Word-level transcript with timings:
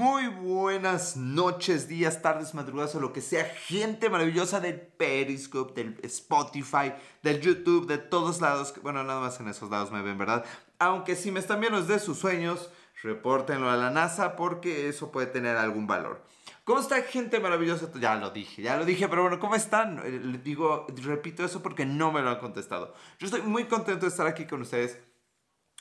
Muy 0.00 0.28
buenas 0.28 1.18
noches, 1.18 1.86
días, 1.86 2.22
tardes, 2.22 2.54
madrugadas 2.54 2.94
o 2.94 3.00
lo 3.00 3.12
que 3.12 3.20
sea, 3.20 3.44
gente 3.44 4.08
maravillosa 4.08 4.58
del 4.58 4.80
Periscope, 4.80 5.74
del 5.74 6.00
Spotify, 6.04 6.94
del 7.22 7.42
YouTube, 7.42 7.86
de 7.86 7.98
todos 7.98 8.40
lados. 8.40 8.72
Bueno, 8.82 9.04
nada 9.04 9.20
más 9.20 9.38
en 9.40 9.48
esos 9.48 9.68
lados 9.68 9.92
me 9.92 10.00
ven, 10.00 10.16
¿verdad? 10.16 10.46
Aunque 10.78 11.16
si 11.16 11.30
me 11.30 11.38
están 11.38 11.60
viendo 11.60 11.82
desde 11.82 11.98
sus 11.98 12.16
sueños, 12.16 12.70
repórtenlo 13.02 13.68
a 13.68 13.76
la 13.76 13.90
NASA 13.90 14.36
porque 14.36 14.88
eso 14.88 15.12
puede 15.12 15.26
tener 15.26 15.58
algún 15.58 15.86
valor. 15.86 16.24
¿Cómo 16.64 16.80
está 16.80 17.02
gente 17.02 17.38
maravillosa? 17.38 17.90
Ya 18.00 18.14
lo 18.14 18.30
dije, 18.30 18.62
ya 18.62 18.78
lo 18.78 18.86
dije, 18.86 19.06
pero 19.06 19.20
bueno, 19.20 19.38
¿cómo 19.38 19.54
están? 19.54 19.98
Eh, 19.98 20.18
les 20.24 20.42
digo, 20.42 20.86
repito 21.02 21.44
eso 21.44 21.62
porque 21.62 21.84
no 21.84 22.10
me 22.10 22.22
lo 22.22 22.30
han 22.30 22.38
contestado. 22.38 22.94
Yo 23.18 23.26
estoy 23.26 23.42
muy 23.42 23.64
contento 23.64 24.06
de 24.06 24.08
estar 24.08 24.26
aquí 24.26 24.46
con 24.46 24.62
ustedes 24.62 24.98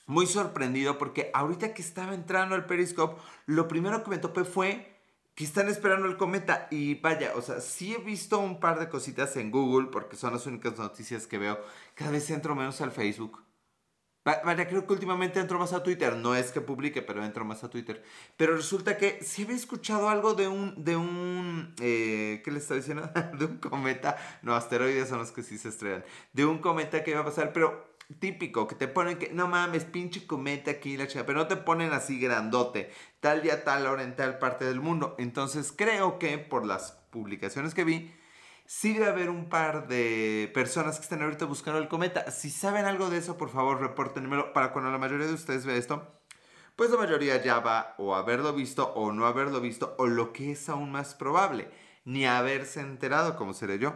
muy 0.09 0.25
sorprendido 0.25 0.97
porque 0.97 1.29
ahorita 1.35 1.75
que 1.75 1.83
estaba 1.83 2.15
entrando 2.15 2.55
al 2.55 2.65
Periscope, 2.65 3.21
lo 3.45 3.67
primero 3.67 4.03
que 4.03 4.09
me 4.09 4.17
topé 4.17 4.43
fue 4.43 4.99
que 5.35 5.43
están 5.43 5.69
esperando 5.69 6.07
el 6.07 6.17
cometa. 6.17 6.67
Y 6.71 6.95
vaya, 6.95 7.33
o 7.35 7.43
sea, 7.43 7.61
sí 7.61 7.93
he 7.93 7.99
visto 7.99 8.39
un 8.39 8.59
par 8.59 8.79
de 8.79 8.89
cositas 8.89 9.37
en 9.37 9.51
Google 9.51 9.89
porque 9.91 10.15
son 10.15 10.33
las 10.33 10.47
únicas 10.47 10.79
noticias 10.79 11.27
que 11.27 11.37
veo. 11.37 11.59
Cada 11.93 12.09
vez 12.09 12.27
entro 12.31 12.55
menos 12.55 12.81
al 12.81 12.91
Facebook. 12.91 13.39
Vaya, 14.25 14.67
creo 14.67 14.87
que 14.87 14.93
últimamente 14.93 15.39
entro 15.39 15.59
más 15.59 15.73
a 15.73 15.83
Twitter. 15.83 16.15
No 16.15 16.33
es 16.33 16.51
que 16.51 16.59
publique, 16.59 17.03
pero 17.03 17.23
entro 17.23 17.45
más 17.45 17.63
a 17.63 17.69
Twitter. 17.69 18.03
Pero 18.35 18.55
resulta 18.55 18.97
que 18.97 19.23
sí 19.23 19.43
había 19.43 19.55
escuchado 19.55 20.09
algo 20.09 20.33
de 20.33 20.47
un, 20.47 20.83
de 20.83 20.95
un, 20.95 21.75
eh, 21.79 22.41
¿qué 22.43 22.49
le 22.49 22.57
estaba 22.57 22.79
diciendo? 22.79 23.07
de 23.37 23.45
un 23.45 23.57
cometa. 23.59 24.17
No, 24.41 24.55
asteroides 24.55 25.07
son 25.07 25.19
los 25.19 25.31
que 25.31 25.43
sí 25.43 25.59
se 25.59 25.69
estrellan. 25.69 26.03
De 26.33 26.45
un 26.45 26.57
cometa 26.57 27.03
que 27.03 27.11
iba 27.11 27.19
a 27.19 27.25
pasar, 27.25 27.53
pero 27.53 27.89
típico, 28.19 28.67
que 28.67 28.75
te 28.75 28.87
ponen 28.87 29.17
que, 29.17 29.31
no 29.33 29.47
mames, 29.47 29.85
pinche 29.85 30.25
cometa 30.25 30.71
aquí, 30.71 30.97
la 30.97 31.07
chica, 31.07 31.25
pero 31.25 31.39
no 31.39 31.47
te 31.47 31.57
ponen 31.57 31.93
así 31.93 32.19
grandote, 32.19 32.91
tal 33.19 33.41
día, 33.41 33.63
tal 33.63 33.85
hora, 33.85 34.03
en 34.03 34.15
tal 34.15 34.39
parte 34.39 34.65
del 34.65 34.79
mundo. 34.79 35.15
Entonces 35.19 35.71
creo 35.75 36.17
que 36.17 36.37
por 36.37 36.65
las 36.65 36.93
publicaciones 37.11 37.73
que 37.73 37.83
vi, 37.83 38.11
sí 38.65 38.93
debe 38.93 39.07
haber 39.07 39.29
un 39.29 39.49
par 39.49 39.87
de 39.87 40.49
personas 40.53 40.97
que 40.97 41.03
están 41.03 41.21
ahorita 41.21 41.45
buscando 41.45 41.79
el 41.79 41.87
cometa. 41.87 42.31
Si 42.31 42.49
saben 42.49 42.85
algo 42.85 43.09
de 43.09 43.17
eso, 43.17 43.37
por 43.37 43.49
favor, 43.49 43.79
repórtenmelo 43.79 44.53
para 44.53 44.71
cuando 44.73 44.91
la 44.91 44.97
mayoría 44.97 45.27
de 45.27 45.33
ustedes 45.33 45.65
vea 45.65 45.75
esto. 45.75 46.07
Pues 46.75 46.91
la 46.91 46.97
mayoría 46.97 47.41
ya 47.43 47.59
va 47.59 47.93
o 47.97 48.15
haberlo 48.15 48.53
visto 48.53 48.93
o 48.93 49.11
no 49.11 49.25
haberlo 49.25 49.59
visto, 49.59 49.95
o 49.97 50.07
lo 50.07 50.31
que 50.33 50.51
es 50.53 50.69
aún 50.69 50.91
más 50.91 51.13
probable, 51.13 51.69
ni 52.05 52.25
haberse 52.25 52.79
enterado, 52.79 53.35
como 53.35 53.53
seré 53.53 53.79
yo. 53.79 53.95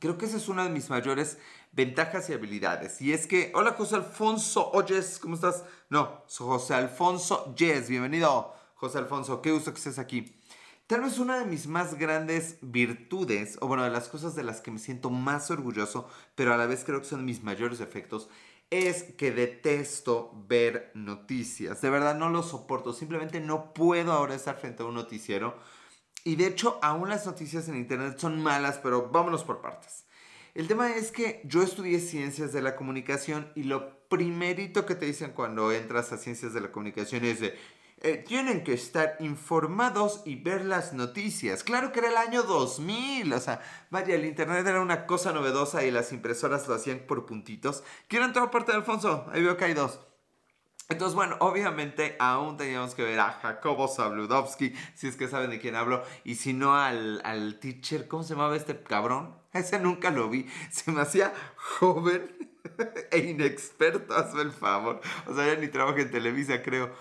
Creo 0.00 0.18
que 0.18 0.26
esa 0.26 0.36
es 0.36 0.48
una 0.48 0.64
de 0.64 0.70
mis 0.70 0.90
mayores 0.90 1.38
ventajas 1.74 2.30
y 2.30 2.32
habilidades. 2.32 3.00
Y 3.02 3.12
es 3.12 3.26
que, 3.26 3.52
hola 3.54 3.72
José 3.72 3.96
Alfonso, 3.96 4.70
oyes, 4.72 5.18
¿cómo 5.18 5.34
estás? 5.34 5.64
No, 5.90 6.22
soy 6.26 6.46
José 6.46 6.74
Alfonso 6.74 7.54
Yes, 7.56 7.88
bienvenido 7.88 8.54
José 8.74 8.98
Alfonso, 8.98 9.42
qué 9.42 9.50
gusto 9.50 9.72
que 9.72 9.78
estés 9.78 9.98
aquí. 9.98 10.40
Tal 10.86 11.00
vez 11.00 11.18
una 11.18 11.38
de 11.38 11.46
mis 11.46 11.66
más 11.66 11.94
grandes 11.94 12.58
virtudes, 12.60 13.56
o 13.60 13.66
bueno, 13.66 13.82
de 13.82 13.90
las 13.90 14.08
cosas 14.08 14.34
de 14.34 14.44
las 14.44 14.60
que 14.60 14.70
me 14.70 14.78
siento 14.78 15.10
más 15.10 15.50
orgulloso, 15.50 16.08
pero 16.34 16.52
a 16.52 16.56
la 16.58 16.66
vez 16.66 16.84
creo 16.84 17.00
que 17.00 17.06
son 17.06 17.24
mis 17.24 17.42
mayores 17.42 17.80
efectos, 17.80 18.28
es 18.70 19.02
que 19.14 19.32
detesto 19.32 20.32
ver 20.46 20.90
noticias. 20.94 21.80
De 21.80 21.90
verdad 21.90 22.14
no 22.16 22.28
lo 22.28 22.42
soporto, 22.42 22.92
simplemente 22.92 23.40
no 23.40 23.72
puedo 23.72 24.12
ahora 24.12 24.34
estar 24.34 24.58
frente 24.58 24.82
a 24.82 24.86
un 24.86 24.94
noticiero. 24.94 25.56
Y 26.22 26.36
de 26.36 26.46
hecho, 26.46 26.78
aún 26.82 27.08
las 27.08 27.26
noticias 27.26 27.68
en 27.68 27.76
internet 27.76 28.18
son 28.18 28.42
malas, 28.42 28.78
pero 28.82 29.08
vámonos 29.10 29.44
por 29.44 29.60
partes. 29.60 30.04
El 30.54 30.68
tema 30.68 30.94
es 30.94 31.10
que 31.10 31.40
yo 31.44 31.64
estudié 31.64 31.98
ciencias 31.98 32.52
de 32.52 32.62
la 32.62 32.76
comunicación 32.76 33.50
y 33.56 33.64
lo 33.64 34.06
primerito 34.08 34.86
que 34.86 34.94
te 34.94 35.06
dicen 35.06 35.32
cuando 35.32 35.72
entras 35.72 36.12
a 36.12 36.16
ciencias 36.16 36.54
de 36.54 36.60
la 36.60 36.70
comunicación 36.70 37.24
es 37.24 37.40
de, 37.40 37.58
eh, 38.02 38.18
tienen 38.24 38.62
que 38.62 38.72
estar 38.72 39.16
informados 39.18 40.22
y 40.24 40.36
ver 40.36 40.64
las 40.64 40.92
noticias. 40.92 41.64
Claro 41.64 41.90
que 41.90 41.98
era 41.98 42.10
el 42.10 42.16
año 42.16 42.44
2000, 42.44 43.32
o 43.32 43.40
sea, 43.40 43.62
vaya, 43.90 44.14
el 44.14 44.24
internet 44.24 44.64
era 44.64 44.80
una 44.80 45.06
cosa 45.06 45.32
novedosa 45.32 45.82
y 45.82 45.90
las 45.90 46.12
impresoras 46.12 46.68
lo 46.68 46.74
hacían 46.74 47.00
por 47.00 47.26
puntitos. 47.26 47.82
¿Quién 48.06 48.22
entró 48.22 48.48
parte 48.52 48.70
de 48.70 48.78
Alfonso? 48.78 49.26
Ahí 49.32 49.42
veo 49.42 49.56
que 49.56 49.64
hay 49.64 49.74
dos. 49.74 49.98
Entonces, 50.88 51.16
bueno, 51.16 51.36
obviamente 51.40 52.14
aún 52.20 52.56
teníamos 52.56 52.94
que 52.94 53.02
ver 53.02 53.18
a 53.18 53.32
Jacobo 53.32 53.88
Zabludovsky, 53.88 54.72
si 54.94 55.08
es 55.08 55.16
que 55.16 55.26
saben 55.26 55.50
de 55.50 55.58
quién 55.58 55.74
hablo, 55.74 56.04
y 56.22 56.36
si 56.36 56.52
no 56.52 56.76
al, 56.76 57.22
al 57.24 57.58
teacher, 57.58 58.06
¿cómo 58.06 58.22
se 58.22 58.34
llamaba 58.34 58.54
este 58.54 58.80
cabrón? 58.80 59.42
Ese 59.54 59.78
nunca 59.78 60.10
lo 60.10 60.28
vi. 60.28 60.46
Se 60.70 60.92
me 60.92 61.00
hacía 61.00 61.32
joven 61.56 62.52
e 63.10 63.18
inexperto, 63.18 64.14
hazme 64.14 64.42
el 64.42 64.52
favor. 64.52 65.00
O 65.26 65.34
sea, 65.34 65.46
ya 65.46 65.58
ni 65.58 65.68
trabaja 65.68 66.00
en 66.00 66.10
Televisa, 66.10 66.62
creo. 66.62 66.92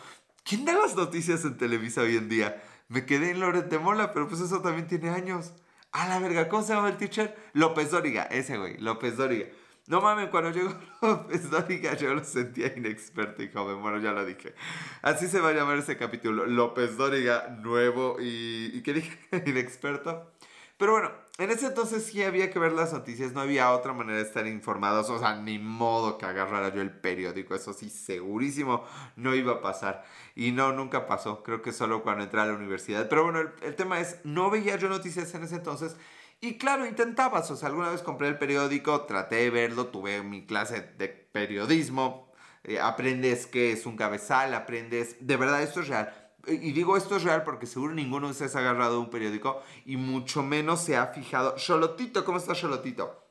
¿Quién 0.45 0.63
da 0.63 0.73
las 0.73 0.95
noticias 0.95 1.43
en 1.45 1.57
Televisa 1.57 2.01
hoy 2.01 2.15
en 2.15 2.29
día? 2.29 2.61
Me 2.89 3.05
quedé 3.05 3.31
en 3.31 3.39
Lorente 3.39 3.79
Mola, 3.79 4.13
pero 4.13 4.27
pues 4.27 4.39
eso 4.39 4.61
también 4.61 4.87
tiene 4.87 5.09
años. 5.09 5.53
A 5.91 6.07
la 6.07 6.19
verga, 6.19 6.47
¿cómo 6.47 6.63
se 6.63 6.73
llama 6.73 6.89
el 6.89 6.97
teacher? 6.97 7.35
López 7.53 7.91
Dóriga, 7.91 8.23
ese 8.23 8.57
güey, 8.57 8.77
López 8.77 9.17
Dóriga. 9.17 9.47
No 9.85 9.99
mames, 9.99 10.29
cuando 10.29 10.51
llegó 10.51 10.73
López 11.01 11.49
Dóriga 11.49 11.95
yo 11.95 12.13
lo 12.13 12.23
sentía 12.23 12.73
inexperto 12.75 13.43
y 13.43 13.51
joven. 13.51 13.81
Bueno, 13.81 13.99
ya 13.99 14.11
lo 14.11 14.25
dije. 14.25 14.53
Así 15.01 15.27
se 15.27 15.39
va 15.39 15.49
a 15.49 15.53
llamar 15.53 15.77
ese 15.77 15.97
capítulo. 15.97 16.45
López 16.45 16.97
Dóriga, 16.97 17.49
nuevo 17.61 18.17
y... 18.19 18.71
¿Y 18.73 18.81
qué 18.81 18.93
dije? 18.93 19.17
inexperto. 19.45 20.31
Pero 20.77 20.93
bueno, 20.93 21.11
en 21.39 21.49
ese 21.49 21.67
entonces 21.67 22.05
sí 22.05 22.21
había 22.23 22.51
que 22.51 22.59
ver 22.59 22.73
las 22.73 22.93
noticias, 22.93 23.33
no 23.33 23.41
había 23.41 23.71
otra 23.71 23.93
manera 23.93 24.17
de 24.17 24.23
estar 24.23 24.45
informados, 24.45 25.09
o 25.09 25.17
sea, 25.17 25.35
ni 25.35 25.57
modo 25.57 26.17
que 26.19 26.25
agarrara 26.25 26.73
yo 26.73 26.81
el 26.81 26.91
periódico, 26.91 27.55
eso 27.55 27.73
sí, 27.73 27.89
segurísimo 27.89 28.83
no 29.15 29.33
iba 29.33 29.53
a 29.53 29.61
pasar. 29.61 30.03
Y 30.35 30.51
no, 30.51 30.73
nunca 30.73 31.07
pasó, 31.07 31.41
creo 31.43 31.61
que 31.61 31.71
solo 31.71 32.03
cuando 32.03 32.23
entré 32.23 32.41
a 32.41 32.45
la 32.45 32.53
universidad. 32.53 33.09
Pero 33.09 33.23
bueno, 33.23 33.51
el, 33.61 33.75
tema 33.75 33.99
es, 33.99 34.19
no 34.23 34.49
veía 34.51 34.75
yo 34.77 34.89
noticias 34.89 35.33
en 35.33 35.43
ese 35.43 35.55
entonces. 35.55 35.95
Y 36.39 36.57
claro, 36.57 36.85
intentabas, 36.85 37.49
o 37.51 37.55
sea, 37.55 37.69
alguna 37.69 37.89
vez 37.89 38.01
compré 38.01 38.27
el 38.27 38.37
periódico, 38.37 39.05
traté 39.05 39.37
de 39.37 39.49
verlo, 39.49 39.87
tuve 39.87 40.21
mi 40.23 40.45
clase 40.45 40.81
de 40.97 41.07
periodismo, 41.07 42.31
eh, 42.63 42.79
aprendes 42.79 43.47
qué 43.47 43.71
es 43.71 43.85
un 43.85 43.95
cabezal, 43.95 44.53
aprendes, 44.53 45.15
de 45.19 45.37
verdad 45.37 45.63
esto 45.63 45.81
es 45.81 45.87
real 45.87 46.22
y 46.47 46.71
digo 46.73 46.97
esto 46.97 47.15
es 47.15 47.23
real 47.23 47.43
porque 47.43 47.65
seguro 47.65 47.93
ninguno 47.93 48.27
de 48.27 48.31
ustedes 48.31 48.55
ha 48.55 48.59
agarrado 48.59 48.99
un 48.99 49.09
periódico 49.09 49.61
y 49.85 49.97
mucho 49.97 50.43
menos 50.43 50.81
se 50.81 50.97
ha 50.97 51.07
fijado. 51.07 51.55
Cholotito, 51.55 52.25
¿cómo 52.25 52.37
está 52.37 52.53
Cholotito? 52.53 53.23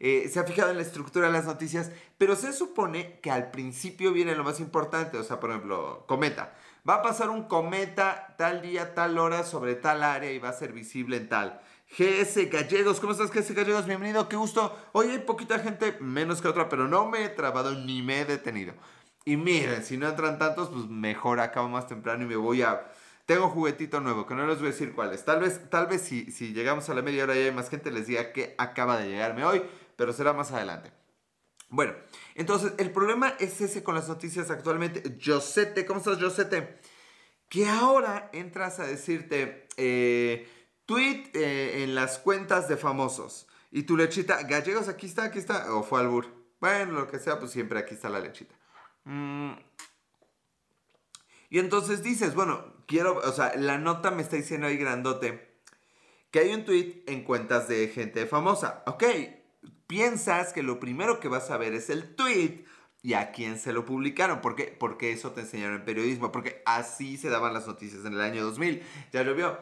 Eh, 0.00 0.28
se 0.32 0.40
ha 0.40 0.44
fijado 0.44 0.70
en 0.70 0.76
la 0.76 0.82
estructura 0.82 1.26
de 1.28 1.32
las 1.32 1.46
noticias, 1.46 1.90
pero 2.18 2.36
se 2.36 2.52
supone 2.52 3.20
que 3.20 3.30
al 3.30 3.50
principio 3.50 4.12
viene 4.12 4.34
lo 4.34 4.44
más 4.44 4.60
importante, 4.60 5.16
o 5.18 5.24
sea, 5.24 5.40
por 5.40 5.50
ejemplo, 5.50 6.04
cometa. 6.06 6.54
Va 6.88 6.96
a 6.96 7.02
pasar 7.02 7.30
un 7.30 7.44
cometa 7.44 8.34
tal 8.36 8.60
día, 8.60 8.94
tal 8.94 9.18
hora 9.18 9.44
sobre 9.44 9.74
tal 9.74 10.02
área 10.02 10.30
y 10.32 10.38
va 10.38 10.50
a 10.50 10.52
ser 10.52 10.72
visible 10.72 11.16
en 11.16 11.28
tal. 11.28 11.60
GS 11.96 12.50
Gallegos, 12.50 12.98
¿cómo 13.00 13.12
estás 13.12 13.30
GS 13.30 13.54
Gallegos? 13.54 13.86
Bienvenido, 13.86 14.28
qué 14.28 14.36
gusto. 14.36 14.76
Hoy 14.92 15.08
hay 15.08 15.18
poquita 15.18 15.58
gente, 15.58 15.96
menos 16.00 16.42
que 16.42 16.48
otra, 16.48 16.68
pero 16.68 16.88
no 16.88 17.08
me 17.08 17.24
he 17.24 17.28
trabado 17.28 17.74
ni 17.74 18.02
me 18.02 18.20
he 18.20 18.24
detenido. 18.24 18.74
Y 19.24 19.36
miren, 19.36 19.84
si 19.84 19.96
no 19.96 20.08
entran 20.08 20.38
tantos, 20.38 20.68
pues 20.68 20.86
mejor 20.86 21.40
acabo 21.40 21.68
más 21.68 21.86
temprano 21.86 22.24
y 22.24 22.26
me 22.26 22.36
voy 22.36 22.62
a... 22.62 22.90
Tengo 23.26 23.48
juguetito 23.48 24.00
nuevo, 24.00 24.26
que 24.26 24.34
no 24.34 24.46
les 24.46 24.58
voy 24.58 24.68
a 24.68 24.70
decir 24.72 24.92
cuál 24.92 25.14
es. 25.14 25.24
Tal 25.24 25.40
vez, 25.40 25.70
tal 25.70 25.86
vez 25.86 26.02
si, 26.02 26.30
si 26.30 26.52
llegamos 26.52 26.90
a 26.90 26.94
la 26.94 27.00
media 27.00 27.24
hora 27.24 27.34
y 27.34 27.38
hay 27.38 27.52
más 27.52 27.70
gente, 27.70 27.90
les 27.90 28.06
diga 28.06 28.32
que 28.32 28.54
acaba 28.58 28.98
de 28.98 29.08
llegarme 29.08 29.44
hoy, 29.44 29.62
pero 29.96 30.12
será 30.12 30.34
más 30.34 30.52
adelante. 30.52 30.92
Bueno, 31.70 31.94
entonces 32.34 32.74
el 32.76 32.92
problema 32.92 33.34
es 33.40 33.60
ese 33.62 33.82
con 33.82 33.94
las 33.94 34.08
noticias 34.08 34.50
actualmente. 34.50 35.16
Josete, 35.24 35.86
¿cómo 35.86 36.00
estás, 36.00 36.20
Josete? 36.20 36.78
Que 37.48 37.66
ahora 37.66 38.28
entras 38.34 38.78
a 38.78 38.86
decirte 38.86 39.68
eh, 39.78 40.46
tweet 40.84 41.30
eh, 41.32 41.82
en 41.82 41.94
las 41.94 42.18
cuentas 42.18 42.68
de 42.68 42.76
famosos. 42.76 43.48
Y 43.70 43.84
tu 43.84 43.96
lechita, 43.96 44.42
gallegos, 44.42 44.88
aquí 44.88 45.06
está, 45.06 45.24
aquí 45.24 45.38
está, 45.38 45.74
o 45.74 45.82
fue 45.82 46.00
albur. 46.00 46.26
Bueno, 46.60 46.92
lo 46.92 47.10
que 47.10 47.18
sea, 47.18 47.38
pues 47.38 47.50
siempre 47.50 47.78
aquí 47.78 47.94
está 47.94 48.08
la 48.08 48.20
lechita. 48.20 48.54
Mm. 49.04 49.52
Y 51.50 51.58
entonces 51.58 52.02
dices, 52.02 52.34
bueno, 52.34 52.64
quiero, 52.86 53.18
o 53.18 53.32
sea, 53.32 53.54
la 53.56 53.78
nota 53.78 54.10
me 54.10 54.22
está 54.22 54.36
diciendo 54.36 54.66
ahí 54.66 54.76
grandote 54.76 55.54
que 56.30 56.40
hay 56.40 56.52
un 56.52 56.64
tweet 56.64 57.04
en 57.06 57.22
cuentas 57.22 57.68
de 57.68 57.86
gente 57.88 58.26
famosa. 58.26 58.82
Ok, 58.86 59.04
piensas 59.86 60.52
que 60.52 60.64
lo 60.64 60.80
primero 60.80 61.20
que 61.20 61.28
vas 61.28 61.50
a 61.50 61.56
ver 61.56 61.74
es 61.74 61.90
el 61.90 62.16
tweet 62.16 62.64
y 63.02 63.14
a 63.14 63.30
quién 63.30 63.58
se 63.58 63.72
lo 63.72 63.84
publicaron. 63.84 64.40
¿Por 64.40 64.56
qué? 64.56 64.74
Porque 64.76 65.12
eso 65.12 65.30
te 65.32 65.42
enseñaron 65.42 65.76
en 65.76 65.84
periodismo, 65.84 66.32
porque 66.32 66.62
así 66.66 67.18
se 67.18 67.28
daban 67.28 67.54
las 67.54 67.66
noticias 67.66 68.04
en 68.04 68.14
el 68.14 68.20
año 68.20 68.42
2000. 68.42 68.82
Ya 69.12 69.22
lo 69.22 69.34
vio. 69.34 69.58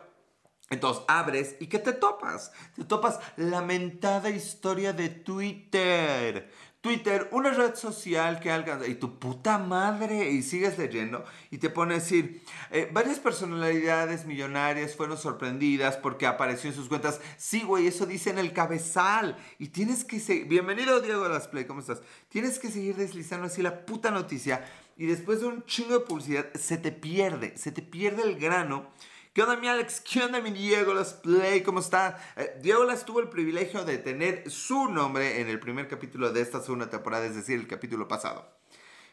Entonces 0.71 1.05
abres 1.09 1.57
y 1.61 1.67
¿qué 1.67 1.79
te 1.79 1.93
topas? 1.93 2.53
Te 2.75 2.85
topas 2.85 3.21
lamentada 3.37 4.31
historia 4.31 4.95
de 4.95 5.11
Twitter. 5.11 6.51
Twitter, 6.83 7.29
una 7.31 7.51
red 7.51 7.77
social 7.77 8.41
que 8.41 8.51
alcanza, 8.51 8.89
y 8.89 8.97
tu 8.97 9.21
puta 9.21 9.57
madre, 9.57 10.31
y 10.31 10.43
sigues 10.43 10.77
leyendo, 10.79 11.25
y 11.53 11.59
te 11.59 11.71
pone 11.71 11.95
a 11.95 11.99
decir, 11.99 12.43
eh, 12.73 12.91
varias 12.93 13.21
personalidades 13.21 14.27
millonarias 14.27 14.97
fueron 14.97 15.17
sorprendidas 15.17 15.97
porque 15.97 16.27
apareció 16.27 16.71
en 16.71 16.77
sus 16.77 16.89
cuentas. 16.89 17.21
Sí, 17.39 17.63
güey, 17.63 17.87
eso 17.87 18.05
dice 18.05 18.31
en 18.31 18.39
el 18.39 18.53
cabezal. 18.53 19.39
Y 19.61 19.69
tienes 19.69 20.05
que 20.05 20.19
seguir, 20.19 20.49
bienvenido 20.49 21.01
Diego 21.01 21.29
Las 21.29 21.47
Play, 21.47 21.67
¿cómo 21.67 21.79
estás? 21.79 22.03
Tienes 22.29 22.59
que 22.59 22.69
seguir 22.69 22.97
deslizando 22.97 23.47
así 23.47 23.63
la 23.63 23.87
puta 23.87 24.11
noticia, 24.11 24.65
y 24.97 25.07
después 25.07 25.41
de 25.41 25.47
un 25.47 25.65
chingo 25.65 26.01
de 26.01 26.05
publicidad, 26.05 26.53
se 26.55 26.79
te 26.79 26.91
pierde, 26.91 27.57
se 27.57 27.71
te 27.71 27.83
pierde 27.83 28.25
el 28.25 28.41
grano 28.41 28.91
¿Qué 29.33 29.41
onda 29.43 29.57
mi 29.57 29.67
Alex? 29.67 30.03
¿Qué 30.03 30.23
onda 30.23 30.43
mi 30.43 30.51
Diego 30.51 30.93
Las 30.93 31.15
Play? 31.15 31.63
¿Cómo 31.63 31.81
está? 31.81 32.23
Eh, 32.37 32.59
Diego 32.61 32.85
Las 32.85 33.07
tuvo 33.07 33.21
el 33.21 33.31
privilegio 33.31 33.83
de 33.83 33.97
tener 33.97 34.51
su 34.51 34.91
nombre 34.91 35.41
en 35.41 35.49
el 35.49 35.59
primer 35.59 35.89
capítulo 35.89 36.31
de 36.33 36.43
esta 36.43 36.61
segunda 36.61 36.91
temporada, 36.91 37.25
es 37.25 37.35
decir, 37.35 37.59
el 37.59 37.67
capítulo 37.67 38.07
pasado. 38.07 38.47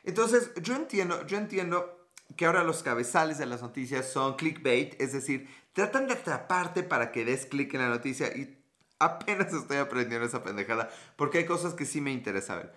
Entonces, 0.04 0.52
yo 0.62 0.76
entiendo, 0.76 1.26
yo 1.26 1.38
entiendo 1.38 2.06
que 2.36 2.46
ahora 2.46 2.66
los 2.66 2.84
cabezales 2.84 3.38
de 3.38 3.46
las 3.46 3.62
noticias 3.62 4.12
son 4.12 4.36
clickbait, 4.36 5.00
es 5.00 5.14
decir, 5.14 5.48
tratan 5.72 6.08
de 6.08 6.16
atraparte 6.16 6.84
para 6.84 7.14
que 7.14 7.24
des 7.24 7.46
clic 7.46 7.74
en 7.76 7.80
la 7.80 7.88
noticia 7.88 8.28
y 8.36 8.62
apenas 9.00 9.54
estoy 9.54 9.78
aprendiendo 9.78 10.28
esa 10.28 10.44
pendejada 10.44 10.90
porque 11.16 11.38
hay 11.38 11.46
cosas 11.46 11.76
que 11.76 11.86
sí 11.86 12.02
me 12.02 12.12
interesa 12.12 12.58
ver. 12.58 12.74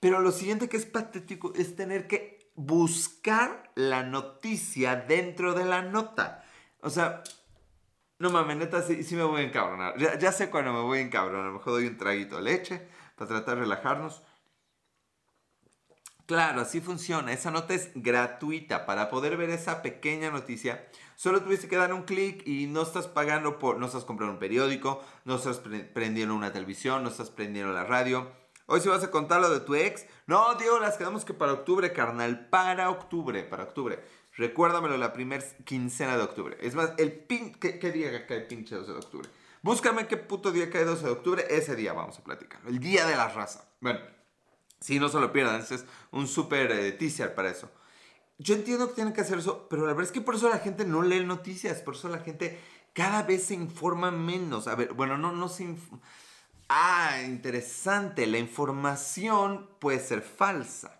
Pero 0.00 0.18
lo 0.18 0.32
siguiente 0.32 0.68
que 0.68 0.78
es 0.78 0.86
patético 0.86 1.52
es 1.54 1.76
tener 1.76 2.08
que 2.08 2.50
buscar 2.56 3.70
la 3.76 4.02
noticia 4.02 4.96
dentro 4.96 5.54
de 5.54 5.64
la 5.66 5.82
nota. 5.82 6.44
O 6.82 6.90
sea, 6.90 7.22
no 8.18 8.30
mames, 8.30 8.56
neta, 8.58 8.82
sí, 8.82 9.02
sí 9.02 9.16
me 9.16 9.22
voy 9.22 9.40
a 9.40 9.44
encabronar. 9.44 9.96
Ya, 10.18 10.32
sé 10.32 10.50
cuando 10.50 10.72
me 10.72 10.80
voy 10.80 10.98
a 10.98 11.02
encabronar. 11.02 11.46
A 11.46 11.48
lo 11.48 11.54
mejor 11.54 11.72
doy 11.74 11.86
un 11.86 11.96
traguito 11.96 12.36
de 12.36 12.42
leche 12.42 12.88
para 13.16 13.28
tratar 13.28 13.54
de 13.56 13.62
relajarnos. 13.62 14.22
Claro, 16.26 16.60
así 16.60 16.80
funciona. 16.80 17.32
Esa 17.32 17.50
nota 17.50 17.74
es 17.74 17.90
gratuita. 17.94 18.86
Para 18.86 19.08
poder 19.10 19.36
ver 19.36 19.50
esa 19.50 19.82
pequeña 19.82 20.30
noticia, 20.30 20.86
solo 21.16 21.42
tuviste 21.42 21.66
que 21.66 21.76
dar 21.76 21.92
un 21.92 22.02
clic 22.02 22.46
y 22.46 22.66
no 22.66 22.82
estás 22.82 23.08
pagando 23.08 23.58
por. 23.58 23.78
No 23.78 23.86
estás 23.86 24.04
comprando 24.04 24.34
un 24.34 24.38
periódico, 24.38 25.02
no 25.24 25.36
estás 25.36 25.60
prendiendo 25.94 26.34
una 26.34 26.52
televisión, 26.52 27.02
no 27.02 27.08
estás 27.08 27.30
prendiendo 27.30 27.72
la 27.72 27.84
radio. 27.84 28.30
Hoy 28.66 28.80
si 28.80 28.88
vas 28.88 29.02
a 29.02 29.10
contar 29.10 29.40
lo 29.40 29.48
de 29.48 29.60
tu 29.60 29.74
ex. 29.74 30.06
No, 30.26 30.54
Diego, 30.54 30.78
las 30.78 30.96
quedamos 30.96 31.24
que 31.24 31.34
para 31.34 31.52
octubre, 31.54 31.92
carnal. 31.92 32.48
Para 32.48 32.90
octubre, 32.90 33.42
para 33.42 33.64
octubre. 33.64 34.00
Recuérdamelo 34.40 34.96
la 34.96 35.12
primera 35.12 35.44
quincena 35.66 36.16
de 36.16 36.22
octubre. 36.22 36.56
Es 36.62 36.74
más, 36.74 36.92
el 36.96 37.12
pin... 37.12 37.52
¿Qué, 37.52 37.92
día 37.92 38.26
cae 38.26 38.40
pinche 38.40 38.74
12 38.74 38.90
de 38.90 38.96
octubre? 38.96 39.28
Búscame 39.60 40.06
qué 40.06 40.16
puto 40.16 40.50
día 40.50 40.70
cae 40.70 40.86
12 40.86 41.04
de 41.04 41.10
octubre. 41.10 41.44
Ese 41.50 41.76
día 41.76 41.92
vamos 41.92 42.18
a 42.18 42.24
platicar. 42.24 42.58
El 42.66 42.78
día 42.80 43.04
de 43.04 43.16
la 43.16 43.28
raza. 43.28 43.66
Bueno, 43.82 44.00
si 44.80 44.98
no 44.98 45.10
se 45.10 45.20
lo 45.20 45.30
pierdan. 45.30 45.60
Ese 45.60 45.74
es 45.74 45.84
un 46.10 46.26
súper 46.26 46.72
eh, 46.72 46.92
teaser 46.92 47.34
para 47.34 47.50
eso. 47.50 47.70
Yo 48.38 48.54
entiendo 48.54 48.88
que 48.88 48.94
tienen 48.94 49.12
que 49.12 49.20
hacer 49.20 49.40
eso, 49.40 49.66
pero 49.68 49.82
la 49.82 49.88
verdad 49.88 50.04
es 50.04 50.12
que 50.12 50.22
por 50.22 50.34
eso 50.34 50.48
la 50.48 50.58
gente 50.58 50.86
no 50.86 51.02
lee 51.02 51.22
noticias. 51.22 51.82
Por 51.82 51.94
eso 51.94 52.08
la 52.08 52.20
gente 52.20 52.58
cada 52.94 53.22
vez 53.24 53.44
se 53.44 53.52
informa 53.52 54.10
menos. 54.10 54.68
A 54.68 54.74
ver, 54.74 54.94
bueno, 54.94 55.18
no, 55.18 55.32
no 55.32 55.50
se... 55.50 55.76
Ah, 56.70 57.20
interesante. 57.26 58.26
La 58.26 58.38
información 58.38 59.68
puede 59.80 60.00
ser 60.00 60.22
falsa. 60.22 60.99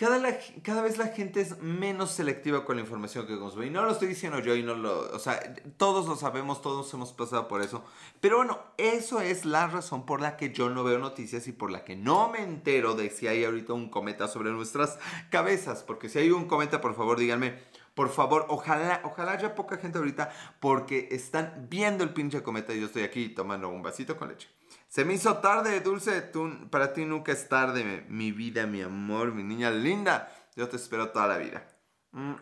Cada, 0.00 0.18
cada, 0.62 0.80
vez 0.80 0.96
la 0.96 1.08
gente 1.08 1.42
es 1.42 1.60
menos 1.60 2.12
selectiva 2.12 2.64
con 2.64 2.76
la 2.76 2.80
información 2.80 3.26
que 3.26 3.38
consume. 3.38 3.66
Y 3.66 3.70
no 3.70 3.84
lo 3.84 3.92
estoy 3.92 4.08
diciendo 4.08 4.38
yo 4.38 4.56
y 4.56 4.62
no 4.62 4.74
lo... 4.74 5.00
O 5.14 5.18
sea, 5.18 5.38
todos 5.76 6.08
lo 6.08 6.16
sabemos, 6.16 6.62
todos 6.62 6.90
hemos 6.94 7.12
pasado 7.12 7.48
por 7.48 7.60
eso. 7.60 7.84
Pero 8.18 8.38
bueno, 8.38 8.58
eso 8.78 9.20
es 9.20 9.44
la 9.44 9.66
razón 9.66 10.06
por 10.06 10.22
la 10.22 10.38
que 10.38 10.54
yo 10.54 10.70
no 10.70 10.84
veo 10.84 10.98
noticias 10.98 11.46
y 11.48 11.52
por 11.52 11.70
la 11.70 11.84
que 11.84 11.96
no 11.96 12.30
me 12.30 12.42
entero 12.42 12.94
de 12.94 13.10
si 13.10 13.26
hay 13.26 13.44
ahorita 13.44 13.74
un 13.74 13.90
cometa 13.90 14.26
sobre 14.26 14.52
nuestras 14.52 14.98
cabezas. 15.28 15.82
Porque 15.82 16.08
si 16.08 16.18
hay 16.18 16.30
un 16.30 16.46
cometa, 16.46 16.80
por 16.80 16.94
favor, 16.94 17.18
díganme. 17.18 17.58
Por 17.94 18.08
favor, 18.08 18.46
ojalá, 18.48 19.02
ojalá 19.04 19.32
haya 19.32 19.54
poca 19.54 19.76
gente 19.76 19.98
ahorita 19.98 20.32
porque 20.60 21.08
están 21.10 21.66
viendo 21.68 22.04
el 22.04 22.14
pinche 22.14 22.42
cometa 22.42 22.72
y 22.72 22.80
yo 22.80 22.86
estoy 22.86 23.02
aquí 23.02 23.28
tomando 23.28 23.68
un 23.68 23.82
vasito 23.82 24.16
con 24.16 24.28
leche. 24.28 24.48
Se 24.90 25.04
me 25.04 25.14
hizo 25.14 25.36
tarde, 25.36 25.80
Dulce. 25.80 26.20
Tú, 26.20 26.68
para 26.68 26.92
ti 26.92 27.04
nunca 27.04 27.30
es 27.30 27.48
tarde, 27.48 28.04
mi, 28.08 28.32
vida, 28.32 28.66
mi 28.66 28.82
amor, 28.82 29.32
mi 29.32 29.44
niña 29.44 29.70
linda. 29.70 30.34
Yo 30.56 30.68
te 30.68 30.76
espero 30.76 31.10
toda 31.10 31.28
la 31.28 31.38
vida. 31.38 31.64
Mm. 32.10 32.34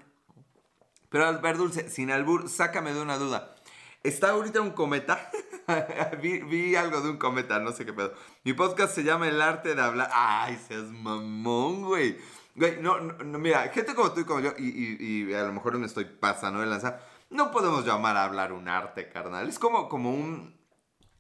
Pero 1.11 1.27
al 1.27 1.39
ver, 1.41 1.59
Dulce, 1.59 1.91
sin 1.91 2.11
albur, 2.11 2.49
sácame 2.49 2.95
de 2.95 3.03
una 3.03 3.19
duda. 3.19 3.55
¿Está 4.03 4.31
ahorita 4.31 4.63
un 4.63 4.71
cometa? 4.71 5.31
vi, 6.23 6.75
algo 6.75 7.03
de 7.03 7.11
un 7.11 7.19
cometa, 7.19 7.59
no 7.59 7.73
sé 7.73 7.85
qué 7.85 7.93
pedo. 7.93 8.15
Mi 8.45 8.55
podcast 8.55 8.95
se 8.95 9.05
llama 9.05 9.29
El 9.29 9.43
Arte 9.43 9.75
de 9.75 9.83
Hablar. 9.83 10.09
¡Ay, 10.11 10.59
seas 10.67 10.85
mamón, 10.85 11.83
güey! 11.83 12.17
Güey, 12.55 12.81
no, 12.81 12.99
no, 12.99 13.39
mira, 13.39 13.69
gente 13.69 13.95
como 13.95 14.13
tú 14.13 14.21
y 14.21 14.25
como 14.25 14.41
yo, 14.41 14.53
y, 14.57 15.33
a 15.35 15.43
lo 15.43 15.53
mejor 15.53 15.77
me 15.77 15.87
estoy 15.87 16.07
pasando 16.07 16.61
de 16.61 16.67
lanza, 16.67 16.99
no 17.29 17.51
podemos 17.51 17.85
llamar 17.85 18.17
a 18.17 18.25
hablar 18.25 18.53
un 18.53 18.69
arte, 18.69 19.11
carnal. 19.11 19.49
Es 19.49 19.59
como, 19.59 19.89
como 19.91 20.13
un, 20.13 20.58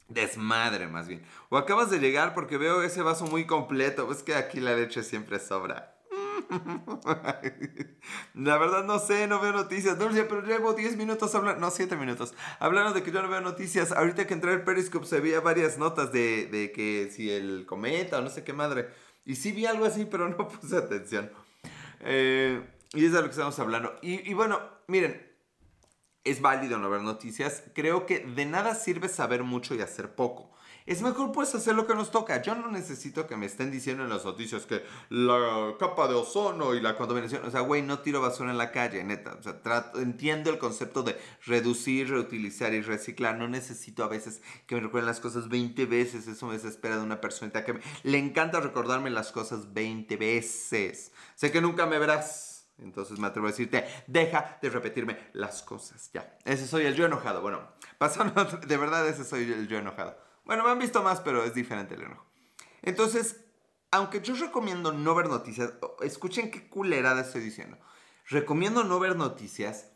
Desmadre, 0.08 0.86
más 0.88 1.06
bien. 1.06 1.22
O 1.50 1.58
acabas 1.58 1.90
de 1.90 1.98
llegar 1.98 2.34
porque 2.34 2.56
veo 2.56 2.82
ese 2.82 3.02
vaso 3.02 3.26
muy 3.26 3.46
completo. 3.46 4.10
Es 4.10 4.22
que 4.22 4.34
aquí 4.34 4.58
la 4.60 4.74
leche 4.74 5.02
siempre 5.02 5.38
sobra. 5.38 5.94
La 8.34 8.56
verdad 8.56 8.84
no 8.84 8.98
sé, 8.98 9.26
no 9.26 9.40
veo 9.40 9.52
noticias. 9.52 9.98
Dulce, 9.98 10.24
pero 10.24 10.42
llevo 10.42 10.72
10 10.72 10.96
minutos 10.96 11.34
hablando, 11.34 11.60
no, 11.60 11.70
7 11.70 11.96
minutos. 11.96 12.34
Hablando 12.58 12.94
de 12.94 13.02
que 13.02 13.12
yo 13.12 13.20
no 13.22 13.28
veo 13.28 13.42
noticias. 13.42 13.92
Ahorita 13.92 14.26
que 14.26 14.34
entré 14.34 14.52
al 14.52 14.64
Periscope 14.64 15.06
se 15.06 15.20
veía 15.20 15.40
varias 15.40 15.76
notas 15.78 16.10
de, 16.10 16.46
de 16.46 16.72
que 16.72 17.10
si 17.12 17.30
el 17.30 17.66
cometa 17.66 18.18
o 18.18 18.22
no 18.22 18.30
sé 18.30 18.44
qué 18.44 18.54
madre. 18.54 18.88
Y 19.26 19.36
sí 19.36 19.52
vi 19.52 19.66
algo 19.66 19.84
así, 19.84 20.06
pero 20.06 20.28
no 20.28 20.48
puse 20.48 20.76
atención. 20.76 21.30
Eh, 22.00 22.62
y 22.94 23.04
es 23.04 23.12
de 23.12 23.18
lo 23.18 23.24
que 23.24 23.32
estamos 23.32 23.58
hablando. 23.58 23.94
Y, 24.00 24.28
y 24.28 24.32
bueno, 24.32 24.58
miren, 24.86 25.27
es 26.30 26.40
válido 26.40 26.78
no 26.78 26.90
ver 26.90 27.02
noticias, 27.02 27.62
creo 27.74 28.06
que 28.06 28.20
de 28.20 28.46
nada 28.46 28.74
sirve 28.74 29.08
saber 29.08 29.44
mucho 29.44 29.74
y 29.74 29.80
hacer 29.80 30.14
poco. 30.14 30.50
Es 30.88 31.02
mejor 31.02 31.32
pues 31.32 31.54
hacer 31.54 31.74
lo 31.74 31.86
que 31.86 31.94
nos 31.94 32.10
toca. 32.10 32.40
Yo 32.40 32.54
no 32.54 32.70
necesito 32.70 33.26
que 33.26 33.36
me 33.36 33.44
estén 33.44 33.70
diciendo 33.70 34.04
en 34.04 34.08
las 34.08 34.24
noticias 34.24 34.64
que 34.64 34.82
la 35.10 35.74
capa 35.78 36.08
de 36.08 36.14
ozono 36.14 36.74
y 36.74 36.80
la 36.80 36.96
contaminación. 36.96 37.44
O 37.44 37.50
sea, 37.50 37.60
güey, 37.60 37.82
no 37.82 37.98
tiro 37.98 38.22
basura 38.22 38.50
en 38.50 38.56
la 38.56 38.72
calle, 38.72 39.04
neta. 39.04 39.36
O 39.38 39.42
sea, 39.42 39.60
trato, 39.60 40.00
entiendo 40.00 40.48
el 40.48 40.56
concepto 40.56 41.02
de 41.02 41.20
reducir, 41.44 42.08
reutilizar 42.08 42.72
y 42.72 42.80
reciclar. 42.80 43.36
No 43.36 43.48
necesito 43.48 44.02
a 44.02 44.08
veces 44.08 44.40
que 44.66 44.76
me 44.76 44.80
recuerden 44.80 45.08
las 45.08 45.20
cosas 45.20 45.50
20 45.50 45.84
veces. 45.84 46.26
Eso 46.26 46.46
me 46.46 46.54
desespera 46.54 46.96
de 46.96 47.02
una 47.02 47.20
persona 47.20 47.66
que 47.66 47.78
le 48.02 48.16
encanta 48.16 48.58
recordarme 48.58 49.10
las 49.10 49.30
cosas 49.30 49.74
20 49.74 50.16
veces. 50.16 51.12
Sé 51.34 51.52
que 51.52 51.60
nunca 51.60 51.84
me 51.84 51.98
verás 51.98 52.47
entonces 52.78 53.18
me 53.18 53.26
atrevo 53.26 53.48
a 53.48 53.50
decirte, 53.50 53.86
deja 54.06 54.58
de 54.62 54.70
repetirme 54.70 55.18
las 55.32 55.62
cosas. 55.62 56.10
Ya, 56.12 56.36
ese 56.44 56.66
soy 56.66 56.86
el 56.86 56.94
yo 56.94 57.06
enojado. 57.06 57.42
Bueno, 57.42 57.60
pasando, 57.98 58.44
de 58.44 58.76
verdad 58.76 59.08
ese 59.08 59.24
soy 59.24 59.50
el 59.52 59.68
yo 59.68 59.78
enojado. 59.78 60.18
Bueno, 60.44 60.64
me 60.64 60.70
han 60.70 60.78
visto 60.78 61.02
más, 61.02 61.20
pero 61.20 61.44
es 61.44 61.54
diferente 61.54 61.94
el 61.94 62.02
enojo. 62.02 62.24
Entonces, 62.82 63.44
aunque 63.90 64.20
yo 64.20 64.34
recomiendo 64.34 64.92
no 64.92 65.14
ver 65.14 65.28
noticias, 65.28 65.72
escuchen 66.02 66.50
qué 66.50 66.68
culerada 66.68 67.22
estoy 67.22 67.42
diciendo. 67.42 67.78
Recomiendo 68.26 68.84
no 68.84 68.98
ver 69.00 69.16
noticias, 69.16 69.90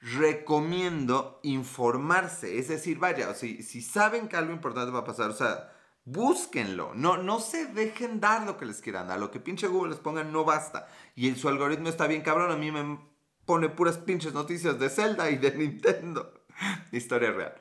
recomiendo 0.00 1.40
informarse. 1.42 2.58
Es 2.58 2.68
decir, 2.68 2.98
vaya, 2.98 3.32
si, 3.34 3.62
si 3.62 3.80
saben 3.80 4.28
que 4.28 4.36
algo 4.36 4.52
importante 4.52 4.92
va 4.92 5.00
a 5.00 5.04
pasar, 5.04 5.30
o 5.30 5.34
sea, 5.34 5.72
Búsquenlo, 6.08 6.94
no, 6.94 7.16
no 7.16 7.40
se 7.40 7.66
dejen 7.66 8.20
dar 8.20 8.46
lo 8.46 8.56
que 8.56 8.64
les 8.64 8.80
quieran 8.80 9.08
dar, 9.08 9.18
lo 9.18 9.32
que 9.32 9.40
pinche 9.40 9.66
Google 9.66 9.90
les 9.90 9.98
ponga 9.98 10.22
no 10.22 10.44
basta. 10.44 10.86
Y 11.16 11.34
su 11.34 11.48
algoritmo 11.48 11.88
está 11.88 12.06
bien 12.06 12.22
cabrón, 12.22 12.52
a 12.52 12.56
mí 12.56 12.70
me 12.70 13.00
pone 13.44 13.68
puras 13.68 13.98
pinches 13.98 14.32
noticias 14.32 14.78
de 14.78 14.88
Zelda 14.88 15.28
y 15.30 15.36
de 15.36 15.50
Nintendo. 15.50 16.44
Historia 16.92 17.32
real. 17.32 17.60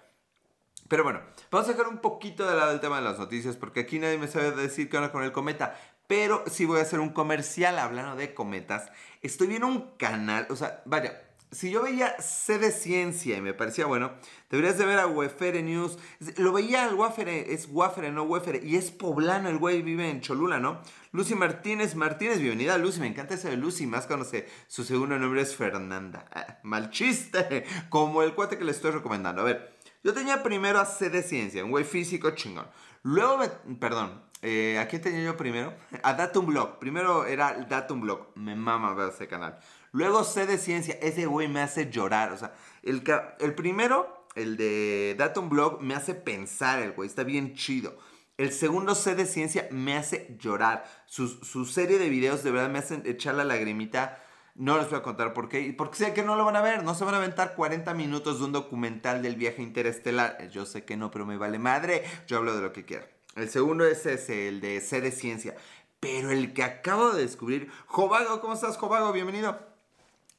Pero 0.87 1.03
bueno, 1.03 1.21
vamos 1.49 1.67
a 1.67 1.71
dejar 1.71 1.87
un 1.87 1.97
poquito 1.97 2.47
de 2.47 2.55
lado 2.55 2.71
el 2.71 2.79
tema 2.79 2.97
de 2.97 3.03
las 3.03 3.17
noticias 3.17 3.55
porque 3.55 3.79
aquí 3.79 3.97
nadie 3.97 4.19
me 4.19 4.27
sabe 4.27 4.51
decir 4.51 4.91
qué 4.91 4.97
onda 4.97 5.11
con 5.11 5.23
el 5.23 5.31
cometa. 5.31 5.75
Pero 6.05 6.43
sí 6.45 6.65
voy 6.65 6.77
a 6.77 6.83
hacer 6.83 6.99
un 6.99 7.09
comercial 7.09 7.79
hablando 7.79 8.15
de 8.15 8.35
cometas. 8.35 8.91
Estoy 9.23 9.47
viendo 9.47 9.65
un 9.65 9.97
canal, 9.97 10.45
o 10.51 10.55
sea, 10.55 10.83
vaya, 10.85 11.19
si 11.51 11.71
yo 11.71 11.81
veía 11.81 12.19
C 12.19 12.57
de 12.57 12.71
Ciencia 12.71 13.37
y 13.37 13.41
me 13.41 13.53
parecía 13.53 13.85
bueno, 13.85 14.13
deberías 14.49 14.77
de 14.77 14.85
ver 14.85 14.99
a 14.99 15.07
Wefere 15.07 15.61
News. 15.63 15.97
Lo 16.37 16.51
veía 16.51 16.85
al 16.85 16.95
Wafere, 16.95 17.53
es 17.53 17.67
Wafere, 17.71 18.11
no 18.11 18.23
Wefere, 18.23 18.61
y 18.63 18.75
es 18.75 18.91
poblano, 18.91 19.49
el 19.49 19.57
güey 19.57 19.81
vive 19.81 20.09
en 20.09 20.21
Cholula, 20.21 20.59
¿no? 20.59 20.81
Lucy 21.11 21.35
Martínez, 21.35 21.95
Martínez, 21.95 22.39
bienvenida 22.39 22.77
Lucy, 22.77 22.99
me 22.99 23.07
encanta 23.07 23.35
ese 23.35 23.49
de 23.49 23.57
Lucy, 23.57 23.87
más 23.87 24.05
cuando 24.05 24.27
su 24.67 24.83
segundo 24.83 25.17
nombre 25.17 25.41
es 25.41 25.55
Fernanda. 25.55 26.25
Ah, 26.33 26.59
mal 26.63 26.89
chiste, 26.89 27.65
como 27.89 28.21
el 28.23 28.33
cuate 28.33 28.57
que 28.57 28.65
le 28.65 28.71
estoy 28.71 28.91
recomendando. 28.91 29.41
A 29.41 29.45
ver, 29.45 29.75
yo 30.03 30.13
tenía 30.13 30.43
primero 30.43 30.79
a 30.79 30.85
C 30.85 31.09
de 31.09 31.23
Ciencia, 31.23 31.63
un 31.63 31.71
güey 31.71 31.85
físico 31.85 32.31
chingón. 32.31 32.67
Luego, 33.03 33.37
me, 33.37 33.47
perdón, 33.75 34.23
eh, 34.41 34.77
¿a 34.79 34.87
quién 34.87 35.01
tenía 35.01 35.23
yo 35.23 35.37
primero? 35.37 35.73
A 36.03 36.13
Datum 36.13 36.45
Blog. 36.45 36.79
Primero 36.79 37.25
era 37.25 37.53
Datum 37.67 38.01
Blog, 38.01 38.27
me 38.35 38.55
mama 38.55 38.93
ver 38.93 39.09
ese 39.09 39.27
canal. 39.27 39.57
Luego 39.95 40.25
sé 40.25 40.45
de 40.45 40.57
ciencia, 40.57 40.97
ese 41.01 41.25
güey 41.25 41.47
me 41.47 41.61
hace 41.61 41.89
llorar. 41.89 42.33
O 42.33 42.37
sea, 42.37 42.53
el, 42.83 43.01
el 43.39 43.55
primero 43.55 44.25
el 44.35 44.57
de 44.57 45.15
Datum 45.17 45.47
Blog, 45.47 45.81
me 45.81 45.95
hace 45.95 46.13
pensar 46.13 46.81
el 46.81 46.91
güey, 46.91 47.07
está 47.07 47.23
bien 47.23 47.55
chido. 47.55 47.97
El 48.37 48.51
segundo 48.51 48.93
C 48.93 49.15
de 49.15 49.25
ciencia 49.25 49.69
me 49.71 49.95
hace 49.95 50.35
llorar. 50.37 50.83
Su, 51.05 51.29
su, 51.29 51.63
serie 51.63 51.97
de 51.97 52.09
videos 52.09 52.43
de 52.43 52.51
verdad 52.51 52.69
me 52.69 52.79
hacen 52.79 53.03
echar 53.05 53.35
la 53.35 53.45
lagrimita. 53.45 54.21
No 54.55 54.77
les 54.77 54.89
voy 54.89 54.99
a 54.99 55.03
contar 55.03 55.33
por 55.33 55.47
qué. 55.47 55.73
Porque 55.77 55.95
sé 55.95 56.13
que 56.13 56.23
no 56.23 56.35
lo 56.35 56.43
van 56.43 56.57
a 56.57 56.61
ver. 56.61 56.83
No 56.83 56.93
se 56.93 57.05
van 57.05 57.13
a 57.13 57.19
aventar 57.19 57.55
40 57.55 57.93
minutos 57.93 58.39
de 58.39 58.45
un 58.45 58.51
documental 58.51 59.21
del 59.21 59.37
viaje 59.37 59.61
interestelar. 59.61 60.49
Yo 60.49 60.65
sé 60.65 60.83
que 60.83 60.97
no, 60.97 61.09
pero 61.11 61.25
me 61.25 61.37
vale 61.37 61.57
madre. 61.57 62.03
Yo 62.27 62.35
hablo 62.35 62.53
de 62.53 62.61
lo 62.61 62.73
que 62.73 62.83
quiera. 62.83 63.07
El 63.35 63.49
segundo 63.49 63.85
es 63.85 64.05
ese, 64.05 64.49
el 64.49 64.59
de 64.59 64.81
C 64.81 64.99
de 64.99 65.13
ciencia. 65.13 65.55
Pero 66.01 66.31
el 66.31 66.53
que 66.53 66.63
acabo 66.63 67.11
de 67.11 67.21
descubrir. 67.21 67.71
Jovago, 67.85 68.41
¿cómo 68.41 68.55
estás, 68.55 68.75
Jovago? 68.75 69.13
Bienvenido. 69.13 69.74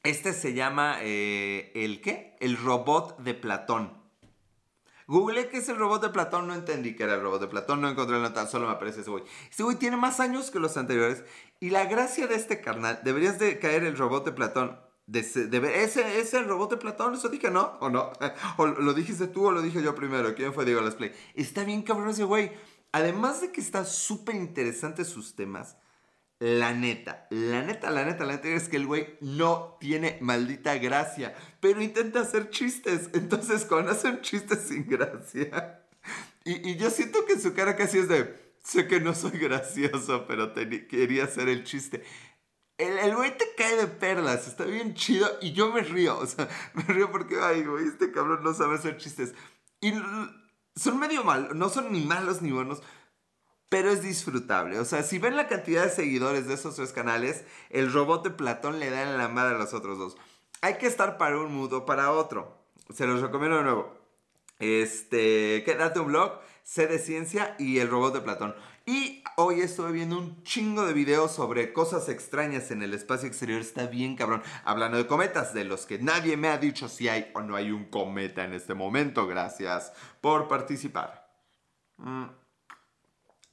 Este 0.07 0.31
se 0.31 0.53
llama. 0.53 0.99
Eh, 1.01 1.73
¿El 1.75 1.99
qué? 1.99 2.37
El 2.39 2.55
robot 2.55 3.19
de 3.19 3.33
Platón. 3.33 3.91
Google 5.05 5.49
qué 5.49 5.57
es 5.57 5.67
el 5.67 5.75
robot 5.75 6.01
de 6.01 6.09
Platón, 6.09 6.47
no 6.47 6.53
entendí 6.53 6.95
que 6.95 7.03
era 7.03 7.15
el 7.15 7.21
robot 7.21 7.41
de 7.41 7.47
Platón, 7.47 7.81
no 7.81 7.89
encontré 7.89 8.15
la 8.15 8.29
nota, 8.29 8.47
solo 8.47 8.67
me 8.67 8.73
aparece 8.73 9.01
ese 9.01 9.09
güey. 9.09 9.25
Este 9.49 9.63
güey 9.63 9.75
tiene 9.75 9.97
más 9.97 10.21
años 10.21 10.49
que 10.49 10.59
los 10.59 10.77
anteriores 10.77 11.25
y 11.59 11.71
la 11.71 11.85
gracia 11.85 12.25
de 12.27 12.35
este 12.35 12.61
carnal, 12.61 13.01
deberías 13.03 13.37
de 13.37 13.59
caer 13.59 13.83
el 13.83 13.97
robot 13.97 14.23
de 14.25 14.31
Platón. 14.31 14.79
Ese, 15.13 16.19
es 16.19 16.33
el 16.33 16.45
robot 16.45 16.71
de 16.71 16.77
Platón, 16.77 17.13
eso 17.13 17.27
dije, 17.27 17.51
¿no? 17.51 17.77
¿O 17.81 17.89
no? 17.89 18.13
¿O 18.57 18.65
lo 18.65 18.93
dijiste 18.93 19.27
tú 19.27 19.47
o 19.47 19.51
lo 19.51 19.61
dije 19.61 19.83
yo 19.83 19.93
primero? 19.93 20.35
¿Quién 20.35 20.53
fue 20.53 20.63
Diego 20.63 20.81
Let's 20.81 20.95
Play? 20.95 21.11
Está 21.35 21.65
bien 21.65 21.81
cabrón 21.81 22.09
ese 22.09 22.23
güey. 22.23 22.51
Además 22.93 23.41
de 23.41 23.51
que 23.51 23.59
están 23.59 23.85
súper 23.85 24.35
interesantes 24.35 25.07
sus 25.07 25.35
temas, 25.35 25.75
la 26.39 26.73
neta, 26.73 27.27
la 27.31 27.63
neta, 27.63 27.89
la 27.89 28.05
neta, 28.05 28.23
la 28.25 28.33
neta 28.33 28.47
es 28.49 28.69
que 28.69 28.77
el 28.77 28.85
güey 28.85 29.17
no 29.21 29.77
tiene 29.79 30.17
maldita 30.21 30.77
gracia, 30.77 31.35
pero 31.59 31.81
intenta 31.81 32.21
hacer 32.21 32.51
chistes. 32.51 33.09
Entonces, 33.13 33.65
cuando 33.65 33.91
hace 33.91 34.09
un 34.09 34.21
chiste 34.21 34.55
sin 34.55 34.87
gracia, 34.87 35.83
y, 36.45 36.75
yo 36.77 36.89
siento 36.89 37.25
que 37.25 37.39
su 37.39 37.53
cara 37.53 37.75
casi 37.75 37.97
es 37.97 38.07
de, 38.07 38.53
sé 38.63 38.87
que 38.87 38.99
no 38.99 39.13
soy 39.15 39.31
gracioso, 39.31 40.25
pero 40.27 40.53
quería 40.53 41.23
hacer 41.23 41.49
el 41.49 41.63
chiste. 41.63 42.03
El, 42.77 43.15
güey 43.15 43.35
te 43.35 43.45
cae 43.57 43.75
de 43.75 43.87
perlas, 43.87 44.47
está 44.47 44.63
bien 44.65 44.93
chido 44.93 45.27
y 45.41 45.53
yo 45.53 45.71
me 45.73 45.81
río, 45.81 46.19
o 46.19 46.27
sea, 46.27 46.47
me 46.73 46.83
río 46.83 47.11
porque, 47.11 47.37
ay, 47.41 47.63
güey, 47.63 47.87
este 47.87 48.11
cabrón 48.11 48.43
no 48.43 48.53
sabe 48.53 48.75
hacer 48.75 48.97
chistes. 48.97 49.33
Y 49.81 49.91
son 50.75 50.99
medio 50.99 51.23
malos, 51.23 51.55
no 51.55 51.69
son 51.69 51.91
ni 51.91 52.05
malos 52.05 52.41
ni 52.43 52.51
buenos, 52.51 52.83
pero 53.69 53.91
es 53.91 54.01
disfrutable. 54.01 54.79
O 54.79 54.85
sea, 54.85 55.03
si 55.03 55.19
ven 55.19 55.35
la 55.35 55.47
cantidad 55.47 55.83
de 55.83 55.89
seguidores 55.89 56.47
de 56.47 56.53
esos 56.53 56.75
tres 56.75 56.93
canales, 56.93 57.43
el 57.69 57.91
robot 57.91 58.23
de 58.23 58.29
Platón 58.31 58.79
le 58.79 58.89
da 58.89 59.03
en 59.03 59.17
la 59.17 59.27
madre 59.27 59.55
a 59.55 59.59
los 59.59 59.73
otros 59.73 59.97
dos. 59.97 60.17
Hay 60.61 60.77
que 60.77 60.87
estar 60.87 61.17
para 61.17 61.37
un 61.37 61.53
mudo 61.53 61.85
para 61.85 62.11
otro. 62.11 62.57
Se 62.93 63.05
los 63.05 63.21
recomiendo 63.21 63.57
de 63.57 63.63
nuevo. 63.63 63.97
Este, 64.59 65.63
quédate 65.65 65.99
un 65.99 66.07
blog, 66.07 66.39
sé 66.63 66.87
de 66.87 66.99
ciencia 66.99 67.55
y 67.59 67.79
el 67.79 67.89
robot 67.89 68.13
de 68.13 68.21
Platón. 68.21 68.55
Y 68.85 69.21
hoy 69.35 69.59
estuve 69.59 69.91
viendo 69.91 70.17
un 70.17 70.41
chingo 70.43 70.85
de 70.85 70.93
videos 70.93 71.33
sobre 71.33 71.73
cosas 71.73 72.07
extrañas 72.07 72.71
en 72.71 72.81
el 72.81 72.93
espacio 72.93 73.27
exterior. 73.27 73.59
Está 73.59 73.85
bien 73.85 74.15
cabrón. 74.15 74.41
Hablando 74.63 74.97
de 74.97 75.07
cometas, 75.07 75.53
de 75.53 75.65
los 75.65 75.85
que 75.85 75.99
nadie 75.99 76.37
me 76.37 76.47
ha 76.47 76.57
dicho 76.57 76.87
si 76.87 77.09
hay 77.09 77.29
o 77.35 77.41
no 77.41 77.57
hay 77.57 77.71
un 77.71 77.85
cometa 77.89 78.45
en 78.45 78.53
este 78.53 78.73
momento. 78.75 79.27
Gracias 79.27 79.91
por 80.21 80.47
participar. 80.47 81.29
Mm. 81.97 82.46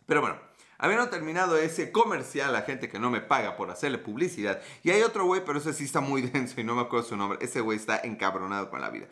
Pero 0.06 0.20
bueno, 0.20 0.36
habiendo 0.78 1.08
terminado 1.08 1.56
ese 1.56 1.92
comercial 1.92 2.54
a 2.56 2.62
gente 2.62 2.88
que 2.88 2.98
no 2.98 3.10
me 3.10 3.20
paga 3.20 3.56
por 3.56 3.70
hacerle 3.70 3.98
publicidad, 3.98 4.60
y 4.82 4.90
hay 4.90 5.02
otro 5.02 5.26
güey, 5.26 5.44
pero 5.44 5.58
ese 5.58 5.72
sí 5.72 5.84
está 5.84 6.00
muy 6.00 6.22
denso 6.32 6.60
y 6.60 6.64
no 6.64 6.74
me 6.74 6.82
acuerdo 6.82 7.08
su 7.08 7.16
nombre, 7.16 7.38
ese 7.40 7.60
güey 7.60 7.78
está 7.78 8.00
encabronado 8.02 8.70
con 8.70 8.80
la 8.80 8.90
vida. 8.90 9.06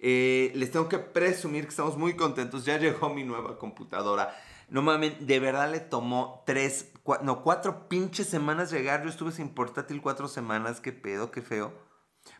Eh, 0.00 0.52
les 0.54 0.70
tengo 0.70 0.88
que 0.88 0.98
presumir 0.98 1.64
que 1.64 1.70
estamos 1.70 1.96
muy 1.96 2.14
contentos, 2.14 2.64
ya 2.64 2.78
llegó 2.78 3.08
mi 3.10 3.24
nueva 3.24 3.58
computadora. 3.58 4.34
No 4.68 4.82
mames, 4.82 5.26
de 5.26 5.40
verdad 5.40 5.70
le 5.70 5.80
tomó 5.80 6.42
tres, 6.46 6.92
no, 7.22 7.42
cuatro 7.42 7.88
pinches 7.88 8.28
semanas 8.28 8.70
llegar. 8.70 9.02
Yo 9.02 9.08
estuve 9.08 9.32
sin 9.32 9.48
portátil 9.48 10.02
cuatro 10.02 10.28
semanas, 10.28 10.80
qué 10.80 10.92
pedo, 10.92 11.30
qué 11.30 11.40
feo. 11.40 11.72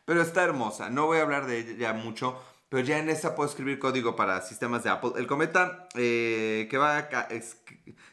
Pero 0.04 0.20
está 0.20 0.44
hermosa, 0.44 0.90
no 0.90 1.06
voy 1.06 1.18
a 1.18 1.22
hablar 1.22 1.46
de 1.46 1.60
ella 1.60 1.94
mucho 1.94 2.38
pero 2.68 2.84
ya 2.84 2.98
en 2.98 3.08
esta 3.08 3.34
puedo 3.34 3.48
escribir 3.48 3.78
código 3.78 4.14
para 4.14 4.42
sistemas 4.42 4.84
de 4.84 4.90
Apple. 4.90 5.12
El 5.16 5.26
cometa 5.26 5.88
eh, 5.94 6.66
que 6.70 6.76
va 6.76 6.98
a, 6.98 7.28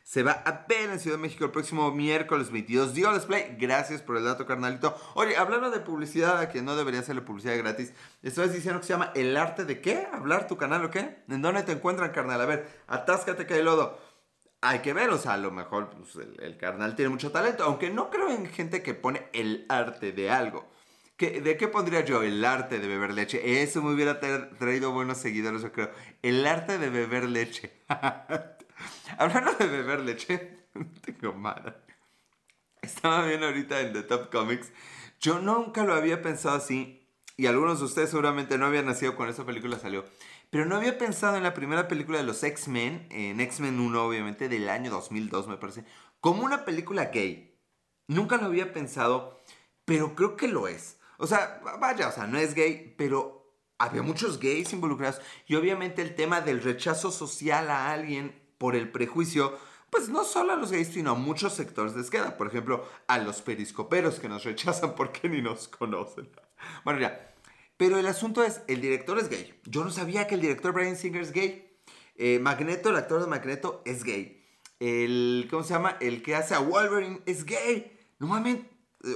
se 0.04 0.24
va 0.24 0.32
a 0.32 0.66
ver 0.68 0.90
en 0.90 1.00
Ciudad 1.00 1.18
de 1.18 1.22
México 1.22 1.44
el 1.44 1.52
próximo 1.52 1.92
miércoles 1.92 2.52
22. 2.52 2.94
Digo 2.94 3.14
display, 3.14 3.58
gracias 3.60 4.02
por 4.02 4.16
el 4.16 4.24
dato, 4.24 4.46
carnalito. 4.46 4.96
Oye, 5.16 5.36
hablando 5.36 5.72
de 5.72 5.82
publicidad, 5.82 6.40
a 6.40 6.50
que 6.50 6.62
no 6.62 6.78
debería 6.78 7.02
hacerle 7.02 7.22
publicidad 7.22 7.58
gratis, 7.58 7.94
estabas 8.24 8.54
diciendo 8.54 8.80
que 8.80 8.88
se 8.88 8.94
llama 8.94 9.12
El 9.14 9.36
Arte 9.36 9.66
de 9.66 9.82
qué? 9.82 10.08
¿Hablar 10.14 10.48
tu 10.48 10.56
canal 10.56 10.86
o 10.86 10.92
qué? 10.92 11.24
¿En 11.28 11.42
dónde 11.42 11.64
te 11.64 11.74
encuentran, 11.74 12.12
carnal? 12.12 12.40
A 12.40 12.46
ver, 12.46 12.68
atáscate 12.88 13.46
que 13.46 13.56
hay 13.56 13.64
lodo. 13.64 14.00
Hay 14.62 14.80
que 14.80 14.94
ver, 14.94 15.10
o 15.10 15.18
sea, 15.18 15.34
a 15.34 15.38
lo 15.38 15.52
mejor 15.52 15.90
pues, 15.90 16.16
el, 16.16 16.42
el 16.42 16.58
carnal 16.58 16.96
tiene 16.96 17.10
mucho 17.10 17.32
talento, 17.32 17.66
aunque 17.66 17.90
no 17.90 18.10
creo 18.10 18.30
en 18.30 18.48
gente 18.48 18.82
que 18.82 18.94
pone 18.94 19.28
el 19.34 19.66
arte 19.68 20.14
de 20.14 20.32
algo. 20.32 20.66
¿De 21.18 21.56
qué 21.56 21.68
pondría 21.70 22.04
yo? 22.04 22.24
El 22.24 22.44
arte 22.44 22.80
de 22.80 22.88
beber 22.88 23.14
leche. 23.14 23.62
Eso 23.62 23.82
me 23.82 23.94
hubiera 23.94 24.20
traído 24.20 24.92
buenos 24.92 25.18
seguidores, 25.18 25.62
yo 25.62 25.72
creo. 25.72 25.92
El 26.22 26.46
arte 26.46 26.78
de 26.78 26.90
beber 26.90 27.30
leche. 27.30 27.72
Hablando 29.18 29.54
de 29.54 29.68
beber 29.68 30.02
leche, 30.02 30.68
no 30.74 30.86
tengo 31.02 31.34
mala. 31.34 31.78
Estaba 32.82 33.26
viendo 33.26 33.48
ahorita 33.48 33.80
en 33.82 33.94
The 33.94 34.04
Top 34.04 34.30
Comics. 34.30 34.72
Yo 35.20 35.40
nunca 35.40 35.86
lo 35.86 35.94
había 35.94 36.22
pensado 36.22 36.58
así. 36.58 37.08
Y 37.38 37.48
algunos 37.48 37.80
de 37.80 37.86
ustedes 37.86 38.10
seguramente 38.10 38.58
no 38.58 38.66
habían 38.66 38.86
nacido 38.86 39.16
cuando 39.16 39.34
esa 39.34 39.46
película 39.46 39.80
salió. 39.80 40.06
Pero 40.50 40.66
no 40.66 40.76
había 40.76 40.98
pensado 40.98 41.38
en 41.38 41.44
la 41.44 41.54
primera 41.54 41.88
película 41.88 42.18
de 42.18 42.24
los 42.24 42.44
X-Men, 42.44 43.08
en 43.10 43.40
X-Men 43.42 43.80
1 43.80 44.06
obviamente, 44.06 44.48
del 44.48 44.70
año 44.70 44.92
2002 44.92 45.48
me 45.48 45.58
parece, 45.58 45.84
como 46.22 46.44
una 46.44 46.64
película 46.64 47.06
gay. 47.06 47.60
Nunca 48.08 48.38
lo 48.38 48.46
había 48.46 48.72
pensado, 48.72 49.44
pero 49.84 50.16
creo 50.16 50.38
que 50.38 50.48
lo 50.48 50.68
es. 50.68 50.98
O 51.18 51.28
sea, 51.28 51.62
vaya, 51.80 52.10
o 52.10 52.12
sea, 52.12 52.28
no 52.28 52.38
es 52.38 52.54
gay, 52.54 52.94
pero 52.98 53.46
había 53.78 54.02
muchos 54.02 54.40
gays 54.40 54.74
involucrados. 54.74 55.22
Y 55.48 55.56
obviamente 55.56 56.02
el 56.02 56.16
tema 56.16 56.42
del 56.42 56.62
rechazo 56.62 57.12
social 57.12 57.70
a 57.70 57.92
alguien 57.92 58.34
por 58.58 58.76
el 58.76 58.92
prejuicio, 58.92 59.58
pues 59.90 60.10
no 60.10 60.24
solo 60.24 60.54
a 60.54 60.56
los 60.56 60.72
gays, 60.72 60.90
sino 60.90 61.12
a 61.12 61.16
muchos 61.16 61.54
sectores 61.54 61.96
les 61.96 62.10
queda. 62.10 62.38
Por 62.38 62.48
ejemplo, 62.48 62.88
a 63.08 63.18
los 63.18 63.42
periscoperos 63.42 64.20
que 64.20 64.30
nos 64.30 64.44
rechazan 64.46 64.96
porque 64.96 65.30
ni 65.30 65.42
nos 65.42 65.68
conocen. 65.68 66.30
Bueno, 66.84 67.00
ya. 67.00 67.34
Pero 67.78 67.98
el 67.98 68.08
asunto 68.08 68.44
es, 68.44 68.62
el 68.68 68.80
director 68.82 69.20
es 69.20 69.30
gay. 69.30 69.60
Yo 69.66 69.84
no 69.84 69.92
sabía 69.92 70.28
que 70.28 70.36
el 70.36 70.42
director 70.42 70.72
Brian 70.74 70.96
Singer 70.96 71.22
es 71.22 71.34
gay. 71.34 71.78
Eh, 72.16 72.40
Magneto, 72.40 72.90
el 72.90 72.96
actor 72.96 73.20
de 73.20 73.28
Magneto, 73.28 73.82
es 73.86 74.04
gay. 74.06 74.42
El, 74.80 75.48
¿cómo 75.50 75.64
se 75.64 75.74
llama? 75.74 75.98
El 76.00 76.24
que 76.24 76.36
hace 76.36 76.56
a 76.56 76.60
Wolverine 76.60 77.22
es 77.26 77.46
gay. 77.46 78.00
No 78.20 78.28
mames. 78.28 78.60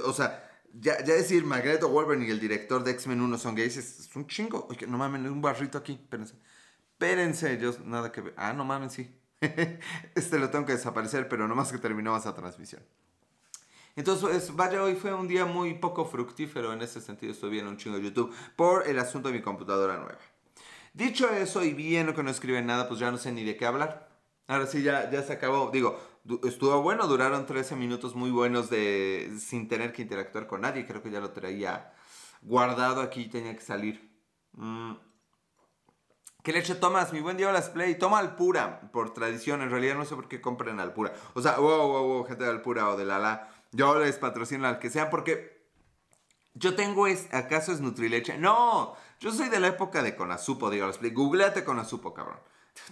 O 0.04 0.12
sea, 0.12 0.49
ya, 0.72 1.02
ya 1.04 1.14
decir 1.14 1.44
Magneto 1.44 1.88
Wolverine 1.88 2.26
y 2.26 2.30
el 2.30 2.40
director 2.40 2.84
de 2.84 2.92
X-Men 2.92 3.20
1 3.20 3.38
son 3.38 3.54
gays 3.54 3.76
es, 3.76 4.10
un 4.14 4.26
chingo. 4.26 4.66
Oye, 4.70 4.86
no 4.86 4.98
mames, 4.98 5.30
un 5.30 5.42
barrito 5.42 5.78
aquí. 5.78 5.92
Espérense. 5.92 6.34
Espérense, 6.92 7.58
yo 7.58 7.72
nada 7.84 8.12
que 8.12 8.20
ver. 8.20 8.34
Ah, 8.36 8.52
no 8.52 8.64
mames, 8.64 8.92
sí. 8.92 9.10
este 10.14 10.38
lo 10.38 10.50
tengo 10.50 10.66
que 10.66 10.72
desaparecer, 10.72 11.28
pero 11.28 11.48
nomás 11.48 11.72
que 11.72 11.78
terminó 11.78 12.16
esa 12.16 12.34
transmisión. 12.34 12.82
Entonces, 13.96 14.28
pues, 14.28 14.56
vaya, 14.56 14.82
hoy 14.82 14.94
fue 14.94 15.12
un 15.12 15.26
día 15.26 15.44
muy 15.44 15.74
poco 15.74 16.04
fructífero 16.04 16.72
en 16.72 16.82
ese 16.82 17.00
sentido. 17.00 17.32
Estoy 17.32 17.50
viendo 17.50 17.70
un 17.70 17.76
chingo 17.76 17.96
de 17.96 18.04
YouTube 18.04 18.34
por 18.56 18.86
el 18.86 18.98
asunto 18.98 19.28
de 19.28 19.34
mi 19.34 19.42
computadora 19.42 19.96
nueva. 19.96 20.18
Dicho 20.92 21.28
eso, 21.30 21.64
y 21.64 21.72
viendo 21.72 22.14
que 22.14 22.22
no 22.22 22.30
escriben 22.30 22.66
nada, 22.66 22.88
pues 22.88 23.00
ya 23.00 23.10
no 23.10 23.18
sé 23.18 23.32
ni 23.32 23.44
de 23.44 23.56
qué 23.56 23.66
hablar. 23.66 24.08
Ahora 24.46 24.66
sí, 24.66 24.82
ya, 24.82 25.10
ya 25.10 25.22
se 25.22 25.32
acabó. 25.32 25.70
Digo, 25.70 25.98
estuvo 26.44 26.82
bueno, 26.82 27.06
duraron 27.06 27.46
13 27.46 27.76
minutos 27.76 28.14
muy 28.14 28.30
buenos 28.30 28.70
de 28.70 29.32
sin 29.38 29.68
tener 29.68 29.92
que 29.92 30.02
interactuar 30.02 30.46
con 30.46 30.62
nadie. 30.62 30.86
Creo 30.86 31.02
que 31.02 31.10
ya 31.10 31.20
lo 31.20 31.30
traía 31.30 31.92
guardado 32.42 33.00
aquí, 33.00 33.28
tenía 33.28 33.54
que 33.54 33.62
salir. 33.62 34.10
Mm. 34.52 34.94
¿Qué 36.42 36.52
leche 36.52 36.74
tomas? 36.74 37.12
Mi 37.12 37.20
buen 37.20 37.36
día, 37.36 37.52
las 37.52 37.68
play. 37.68 37.98
Toma 37.98 38.18
Alpura, 38.18 38.90
por 38.92 39.12
tradición. 39.12 39.60
En 39.60 39.70
realidad 39.70 39.94
no 39.94 40.06
sé 40.06 40.14
por 40.14 40.26
qué 40.26 40.40
compren 40.40 40.80
Alpura. 40.80 41.12
O 41.34 41.42
sea, 41.42 41.58
wow, 41.58 41.86
wow, 41.86 42.06
wow, 42.06 42.24
gente 42.24 42.44
de 42.44 42.50
Alpura 42.50 42.88
o 42.88 42.96
de 42.96 43.04
Lala. 43.04 43.50
Yo 43.72 43.98
les 43.98 44.16
patrocino 44.16 44.66
al 44.66 44.78
que 44.78 44.88
sea 44.88 45.10
porque 45.10 45.68
yo 46.54 46.74
tengo 46.74 47.06
es, 47.06 47.32
¿acaso 47.32 47.72
es 47.72 47.80
Nutrileche? 47.80 48.38
No, 48.38 48.96
yo 49.20 49.32
soy 49.32 49.50
de 49.50 49.60
la 49.60 49.68
época 49.68 50.02
de 50.02 50.16
Conazupo, 50.16 50.70
digo, 50.70 50.90
play. 50.92 51.12
Googleate 51.12 51.62
Conazupo, 51.62 52.14
cabrón. 52.14 52.40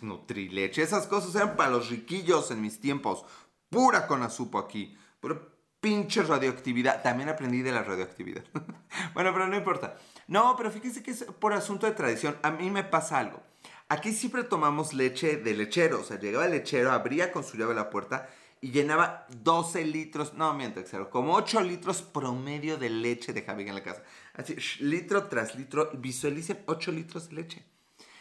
Nutrileche. 0.00 0.82
Esas 0.82 1.06
cosas 1.06 1.34
eran 1.34 1.56
para 1.56 1.70
los 1.70 1.90
riquillos 1.90 2.50
en 2.50 2.60
mis 2.60 2.80
tiempos. 2.80 3.24
Pura 3.70 4.06
con 4.06 4.22
azupo 4.22 4.58
aquí. 4.58 4.96
Pura 5.20 5.40
pinche 5.80 6.22
radioactividad. 6.22 7.02
También 7.02 7.28
aprendí 7.28 7.62
de 7.62 7.72
la 7.72 7.82
radioactividad. 7.82 8.44
bueno, 9.14 9.32
pero 9.32 9.46
no 9.46 9.56
importa. 9.56 9.96
No, 10.26 10.54
pero 10.56 10.70
fíjense 10.70 11.02
que 11.02 11.12
es 11.12 11.24
por 11.24 11.52
asunto 11.52 11.86
de 11.86 11.92
tradición. 11.92 12.36
A 12.42 12.50
mí 12.50 12.70
me 12.70 12.84
pasa 12.84 13.18
algo. 13.18 13.42
Aquí 13.88 14.12
siempre 14.12 14.44
tomamos 14.44 14.92
leche 14.92 15.36
de 15.36 15.54
lechero. 15.54 16.00
O 16.00 16.04
sea, 16.04 16.18
llegaba 16.18 16.46
el 16.46 16.52
lechero, 16.52 16.92
abría 16.92 17.32
con 17.32 17.44
su 17.44 17.56
llave 17.56 17.74
la 17.74 17.90
puerta 17.90 18.28
y 18.60 18.70
llenaba 18.70 19.26
12 19.42 19.84
litros, 19.84 20.34
no 20.34 20.52
miento, 20.54 20.80
excero, 20.80 21.10
como 21.10 21.34
8 21.34 21.60
litros 21.62 22.02
promedio 22.02 22.76
de 22.76 22.90
leche 22.90 23.32
de 23.32 23.42
Javi 23.42 23.68
en 23.68 23.74
la 23.74 23.82
casa. 23.82 24.02
Así, 24.34 24.56
litro 24.80 25.24
tras 25.24 25.54
litro, 25.54 25.90
visualicen 25.94 26.62
8 26.66 26.92
litros 26.92 27.28
de 27.28 27.34
leche. 27.36 27.64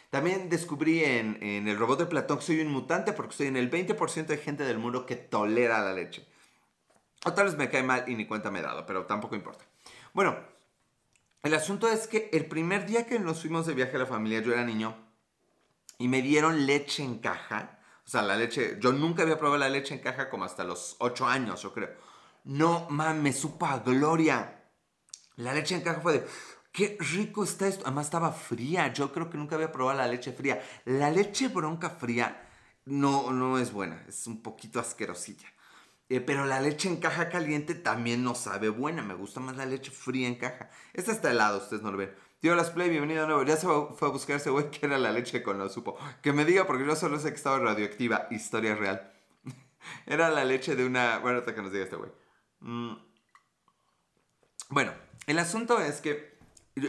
También 0.10 0.50
descubrí 0.50 1.04
en, 1.04 1.38
el 1.42 1.78
robot 1.78 2.00
de 2.00 2.06
Platón 2.06 2.38
que 2.38 2.46
soy 2.46 2.62
un 2.62 2.72
mutante 2.72 3.14
porque 3.14 3.32
estoy 3.32 3.48
en 3.48 3.58
el 3.58 3.70
20% 3.70 4.26
de 4.26 4.38
gente 4.38 4.64
del 4.64 4.78
mundo 4.78 5.06
que 5.06 5.16
tolera 5.16 5.84
la 5.84 5.94
leche. 5.94 6.26
O 7.26 7.34
tal 7.34 7.46
vez 7.46 7.58
me 7.58 7.70
cae 7.70 7.84
mal 7.84 8.06
y 8.08 8.16
ni 8.16 8.26
cuenta 8.26 8.50
me 8.50 8.60
he 8.60 8.62
dado, 8.62 8.86
pero 8.86 9.06
tampoco 9.06 9.36
importa. 9.36 9.66
Bueno, 10.14 10.38
el 11.44 11.54
asunto 11.54 11.90
es 11.90 12.08
que 12.08 12.30
el 12.32 12.46
primer 12.46 12.86
día 12.86 13.06
que 13.06 13.20
nos 13.20 13.42
fuimos 13.42 13.66
de 13.66 13.74
viaje 13.74 13.98
a 13.98 14.00
la 14.00 14.06
familia, 14.06 14.42
yo 14.42 14.54
era 14.54 14.64
niño, 14.64 14.96
y 15.98 16.08
me 16.08 16.22
dieron 16.22 16.66
leche 16.66 17.04
en 17.04 17.20
caja. 17.20 17.80
O 18.06 18.10
sea, 18.10 18.22
la 18.22 18.38
leche, 18.38 18.78
yo 18.80 18.94
nunca 18.94 19.24
había 19.24 19.38
probado 19.38 19.58
la 19.58 19.70
leche 19.70 19.94
en 19.94 20.00
caja 20.00 20.30
como 20.30 20.46
hasta 20.46 20.64
los 20.64 20.96
8 21.00 21.28
años, 21.28 21.62
yo 21.62 21.74
creo. 21.74 21.90
No 22.46 22.88
mames, 22.90 23.40
supa 23.40 23.80
gloria. 23.80 24.64
La 25.36 25.54
leche 25.54 25.76
en 25.76 25.82
caja 25.82 26.00
fue 26.00 26.14
de, 26.14 26.28
Qué 26.78 26.96
rico 27.00 27.44
está 27.44 27.68
esto. 27.68 27.86
Además 27.88 28.06
estaba 28.06 28.32
fría. 28.32 28.94
Yo 28.94 29.12
creo 29.12 29.32
que 29.32 29.38
nunca 29.40 29.56
había 29.56 29.72
probado 29.72 29.98
la 29.98 30.06
leche 30.06 30.32
fría. 30.32 30.62
La 30.86 31.10
leche 31.10 31.48
bronca 31.48 31.90
fría 31.90 32.48
no, 32.86 33.32
no 33.32 33.58
es 33.58 33.74
buena. 33.74 34.06
Es 34.08 34.28
un 34.28 34.44
poquito 34.44 34.80
asquerosilla. 34.80 35.48
Eh, 36.08 36.22
pero 36.22 36.46
la 36.46 36.62
leche 36.62 36.88
en 36.88 36.98
caja 36.98 37.30
caliente 37.30 37.74
también 37.74 38.24
no 38.24 38.36
sabe 38.36 38.70
buena. 38.70 39.02
Me 39.02 39.16
gusta 39.16 39.40
más 39.40 39.58
la 39.58 39.66
leche 39.66 39.90
fría 39.90 40.28
en 40.28 40.36
caja. 40.36 40.70
Esta 40.94 41.14
está 41.14 41.32
helada, 41.32 41.58
ustedes 41.58 41.82
no 41.82 41.92
lo 41.92 41.98
ven. 41.98 42.14
Tío 42.42 42.54
Las 42.54 42.70
Play, 42.70 42.92
bienvenido 42.92 43.22
de 43.22 43.28
nuevo. 43.30 43.44
Ya 43.44 43.58
se 43.58 43.66
fue 43.66 44.08
a 44.08 44.12
buscar 44.12 44.36
ese 44.36 44.52
güey 44.52 44.70
que 44.70 44.86
era 44.86 45.00
la 45.00 45.12
leche 45.12 45.42
con 45.42 45.58
lo 45.58 45.70
supo. 45.70 45.98
Que 46.22 46.32
me 46.32 46.46
diga, 46.46 46.68
porque 46.68 46.86
yo 46.86 46.96
solo 46.96 47.18
sé 47.18 47.30
que 47.30 47.38
estaba 47.38 47.58
radioactiva. 47.58 48.28
Historia 48.30 48.76
real. 48.76 49.12
era 50.06 50.30
la 50.30 50.46
leche 50.46 50.76
de 50.76 50.86
una. 50.86 51.18
Bueno, 51.18 51.40
hasta 51.40 51.56
que 51.56 51.62
nos 51.64 51.72
diga 51.72 51.86
este 51.86 51.96
güey. 51.96 52.12
Mm. 52.60 52.98
Bueno, 54.70 54.94
el 55.26 55.40
asunto 55.40 55.82
es 55.82 56.02
que 56.02 56.37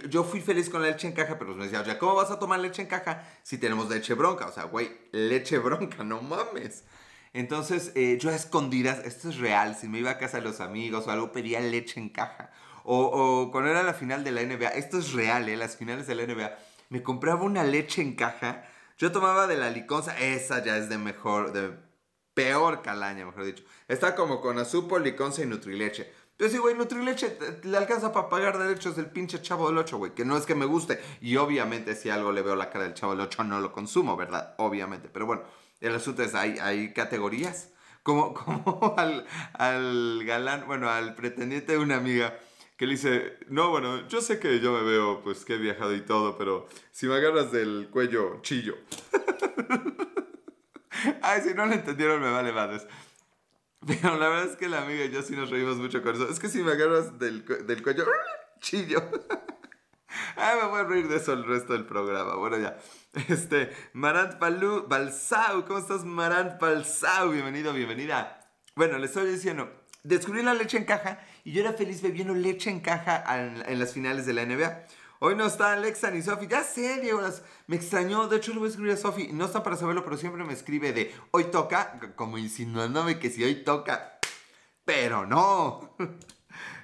yo 0.08 0.24
fui 0.24 0.40
feliz 0.40 0.68
con 0.68 0.82
la 0.82 0.88
leche 0.88 1.06
en 1.06 1.14
caja, 1.14 1.38
pero 1.38 1.54
me 1.54 1.64
decía, 1.64 1.84
sea, 1.84 1.98
¿cómo 1.98 2.14
vas 2.14 2.30
a 2.30 2.38
tomar 2.38 2.60
leche 2.60 2.82
en 2.82 2.88
caja 2.88 3.26
si 3.42 3.58
tenemos 3.58 3.88
leche 3.88 4.14
bronca? 4.14 4.46
O 4.46 4.52
sea, 4.52 4.64
güey, 4.64 4.90
leche 5.12 5.58
bronca, 5.58 6.04
no 6.04 6.20
mames. 6.22 6.84
Entonces, 7.32 7.92
eh, 7.94 8.18
yo 8.20 8.30
a 8.30 8.34
escondidas, 8.34 9.04
esto 9.04 9.28
es 9.28 9.38
real, 9.38 9.76
si 9.76 9.88
me 9.88 9.98
iba 9.98 10.10
a 10.10 10.18
casa 10.18 10.38
de 10.38 10.44
los 10.44 10.60
amigos 10.60 11.06
o 11.06 11.10
algo, 11.10 11.32
pedía 11.32 11.60
leche 11.60 12.00
en 12.00 12.08
caja. 12.08 12.50
O, 12.84 12.98
o 12.98 13.50
cuando 13.50 13.70
era 13.70 13.82
la 13.82 13.94
final 13.94 14.24
de 14.24 14.32
la 14.32 14.42
NBA, 14.42 14.68
esto 14.68 14.98
es 14.98 15.12
real, 15.12 15.48
¿eh? 15.48 15.56
Las 15.56 15.76
finales 15.76 16.06
de 16.06 16.14
la 16.14 16.26
NBA, 16.26 16.58
me 16.88 17.02
compraba 17.02 17.42
una 17.42 17.64
leche 17.64 18.02
en 18.02 18.14
caja. 18.14 18.64
Yo 18.96 19.12
tomaba 19.12 19.46
de 19.46 19.56
la 19.56 19.70
liconza, 19.70 20.18
esa 20.18 20.64
ya 20.64 20.76
es 20.76 20.88
de 20.88 20.98
mejor, 20.98 21.52
de 21.52 21.72
peor 22.38 22.82
calaña, 22.82 23.26
mejor 23.26 23.44
dicho. 23.44 23.64
Está 23.88 24.14
como 24.14 24.40
con 24.40 24.58
azúcar, 24.58 25.00
liconza 25.00 25.42
y 25.42 25.46
nutrileche. 25.46 26.12
Entonces, 26.38 26.54
sí, 26.54 26.62
güey, 26.62 26.76
Nutrileche 26.76 27.36
le 27.64 27.76
alcanza 27.76 28.12
para 28.12 28.28
pagar 28.28 28.58
derechos 28.58 28.94
del 28.94 29.06
pinche 29.06 29.42
Chavo 29.42 29.66
del 29.66 29.78
8, 29.78 29.98
güey. 29.98 30.14
Que 30.14 30.24
no 30.24 30.36
es 30.36 30.46
que 30.46 30.54
me 30.54 30.66
guste. 30.66 31.00
Y 31.20 31.34
obviamente, 31.34 31.96
si 31.96 32.10
algo 32.10 32.30
le 32.30 32.42
veo 32.42 32.54
la 32.54 32.70
cara 32.70 32.84
del 32.84 32.94
Chavo 32.94 33.16
del 33.16 33.22
8, 33.22 33.42
no 33.42 33.60
lo 33.60 33.72
consumo, 33.72 34.16
¿verdad? 34.16 34.54
Obviamente. 34.58 35.08
Pero 35.08 35.26
bueno, 35.26 35.42
el 35.80 35.96
asunto 35.96 36.22
es, 36.22 36.36
hay, 36.36 36.56
hay 36.60 36.92
categorías. 36.92 37.72
Como, 38.04 38.34
como 38.34 38.94
al, 38.96 39.26
al 39.54 40.22
galán, 40.24 40.62
bueno, 40.68 40.88
al 40.88 41.16
pretendiente 41.16 41.72
de 41.72 41.78
una 41.78 41.96
amiga 41.96 42.38
que 42.76 42.86
le 42.86 42.92
dice, 42.92 43.36
no, 43.48 43.70
bueno, 43.70 44.06
yo 44.06 44.20
sé 44.20 44.38
que 44.38 44.60
yo 44.60 44.72
me 44.72 44.88
veo, 44.88 45.20
pues 45.24 45.44
que 45.44 45.54
he 45.54 45.58
viajado 45.58 45.92
y 45.96 46.02
todo, 46.02 46.38
pero 46.38 46.68
si 46.92 47.08
me 47.08 47.16
agarras 47.16 47.50
del 47.50 47.88
cuello, 47.90 48.40
chillo. 48.42 48.76
Ay, 51.20 51.42
si 51.42 51.52
no 51.54 51.66
lo 51.66 51.72
entendieron, 51.72 52.20
me 52.20 52.30
vale 52.30 52.52
madres. 52.52 52.86
Pero 53.86 54.16
la 54.16 54.28
verdad 54.28 54.50
es 54.50 54.56
que 54.56 54.68
la 54.68 54.82
amiga 54.82 55.04
y 55.04 55.10
yo 55.10 55.22
sí 55.22 55.36
nos 55.36 55.50
reímos 55.50 55.76
mucho 55.76 56.02
con 56.02 56.14
eso. 56.14 56.28
Es 56.28 56.38
que 56.38 56.48
si 56.48 56.62
me 56.62 56.72
agarras 56.72 57.18
del, 57.18 57.44
del 57.44 57.82
cuello, 57.82 58.06
chillo. 58.60 59.02
Ay, 60.36 60.58
me 60.62 60.68
voy 60.68 60.80
a 60.80 60.84
reír 60.84 61.08
de 61.08 61.16
eso 61.16 61.32
el 61.32 61.44
resto 61.44 61.72
del 61.72 61.86
programa. 61.86 62.34
Bueno, 62.36 62.58
ya. 62.58 62.78
Este, 63.28 63.70
Marant 63.92 64.38
Balú, 64.38 64.86
Balsau, 64.88 65.64
¿cómo 65.64 65.78
estás, 65.78 66.04
Marant 66.04 66.60
Balsau? 66.60 67.30
Bienvenido, 67.30 67.72
bienvenida. 67.72 68.40
Bueno, 68.74 68.98
les 68.98 69.10
estoy 69.10 69.30
diciendo, 69.30 69.70
descubrí 70.02 70.42
la 70.42 70.54
leche 70.54 70.76
en 70.76 70.84
caja 70.84 71.20
y 71.44 71.52
yo 71.52 71.60
era 71.60 71.72
feliz 71.72 72.02
bebiendo 72.02 72.34
leche 72.34 72.70
en 72.70 72.80
caja 72.80 73.24
en, 73.38 73.62
en 73.66 73.78
las 73.78 73.92
finales 73.92 74.26
de 74.26 74.32
la 74.34 74.44
NBA. 74.44 74.86
Hoy 75.20 75.34
no 75.34 75.46
está 75.46 75.72
Alexa 75.72 76.10
ni 76.10 76.22
Sofi. 76.22 76.46
Ya 76.46 76.62
sé, 76.62 77.00
Diego, 77.00 77.20
me 77.66 77.76
extrañó. 77.76 78.28
De 78.28 78.36
hecho, 78.36 78.52
le 78.52 78.58
voy 78.58 78.66
a 78.66 78.70
escribir 78.70 78.92
a 78.92 78.96
Sofi. 78.96 79.30
No 79.32 79.46
está 79.46 79.62
para 79.62 79.76
saberlo, 79.76 80.04
pero 80.04 80.16
siempre 80.16 80.44
me 80.44 80.52
escribe 80.52 80.92
de 80.92 81.12
hoy 81.32 81.44
toca, 81.44 81.98
como 82.14 82.38
insinuándome 82.38 83.18
que 83.18 83.30
si 83.30 83.42
hoy 83.42 83.64
toca. 83.64 84.18
Pero 84.84 85.26
no. 85.26 85.96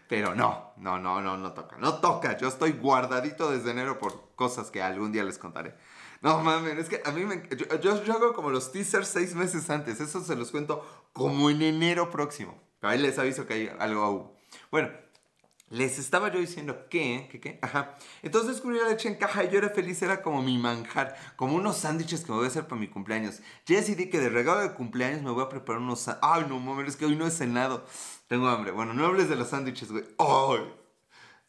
Pero 0.07 0.35
no, 0.35 0.75
no, 0.77 0.99
no, 0.99 1.23
no, 1.23 1.39
no 1.39 1.53
toca. 1.55 1.79
No 1.79 1.95
toca. 2.01 2.37
Yo 2.37 2.49
estoy 2.49 2.73
guardadito 2.73 3.51
desde 3.51 3.71
enero 3.71 3.99
por 3.99 4.35
cosas 4.37 4.71
que 4.71 4.83
algún 4.83 5.13
día 5.13 5.25
les 5.25 5.39
contaré. 5.39 5.75
No 6.21 6.43
mames, 6.43 6.77
es 6.77 6.89
que 6.91 7.01
a 7.05 7.11
mí 7.11 7.25
me. 7.25 7.49
Yo, 7.81 8.03
yo, 8.03 8.13
hago 8.13 8.35
como 8.35 8.51
los 8.51 8.71
teasers 8.71 9.09
seis 9.09 9.35
meses 9.35 9.71
antes. 9.71 10.01
Eso 10.01 10.23
se 10.23 10.37
los 10.37 10.51
cuento 10.51 10.87
como 11.15 11.49
en 11.49 11.63
enero 11.63 12.11
próximo. 12.11 12.61
Ahí 12.83 12.99
les 12.99 13.19
aviso 13.19 13.47
que 13.47 13.55
hay 13.55 13.71
algo. 13.79 14.37
Bueno, 14.71 14.91
les 15.71 15.99
estaba 15.99 16.31
yo 16.31 16.39
diciendo 16.41 16.89
que, 16.89 17.29
que, 17.31 17.41
que, 17.41 17.59
ajá. 17.63 17.97
Entonces 18.23 18.53
descubrí 18.53 18.79
la 18.79 18.89
leche 18.89 19.09
en 19.09 19.17
caja 19.17 19.45
y 19.45 19.51
yo 19.51 19.59
era 19.59 19.71
feliz, 19.71 20.01
era 20.03 20.23
como 20.23 20.43
mi 20.43 20.59
manjar, 20.59 21.17
como 21.37 21.57
unos 21.57 21.79
sándwiches 21.79 22.25
que 22.25 22.31
me 22.31 22.37
voy 22.37 22.45
a 22.45 22.49
hacer 22.49 22.67
para 22.67 22.81
mi 22.81 22.89
cumpleaños. 22.89 23.41
Ya 23.67 23.77
decidí 23.77 24.11
que 24.11 24.21
de 24.21 24.29
regalo 24.29 24.61
de 24.61 24.75
cumpleaños 24.75 25.23
me 25.23 25.31
voy 25.31 25.43
a 25.43 25.49
preparar 25.49 25.81
unos 25.83 26.09
Ay, 26.23 26.47
no 26.49 26.59
mames, 26.61 26.89
es 26.89 26.97
que 26.97 27.07
hoy 27.07 27.17
no 27.17 27.27
he 27.27 27.31
cenado. 27.31 27.87
Tengo 28.29 28.49
hambre. 28.49 28.73
Bueno, 28.73 28.95
no 28.95 29.07
hables 29.07 29.29
de 29.29 29.37
los 29.37 29.49
sándwiches, 29.49 29.91
güey. 29.91 30.05
¡Ay! 30.19 30.73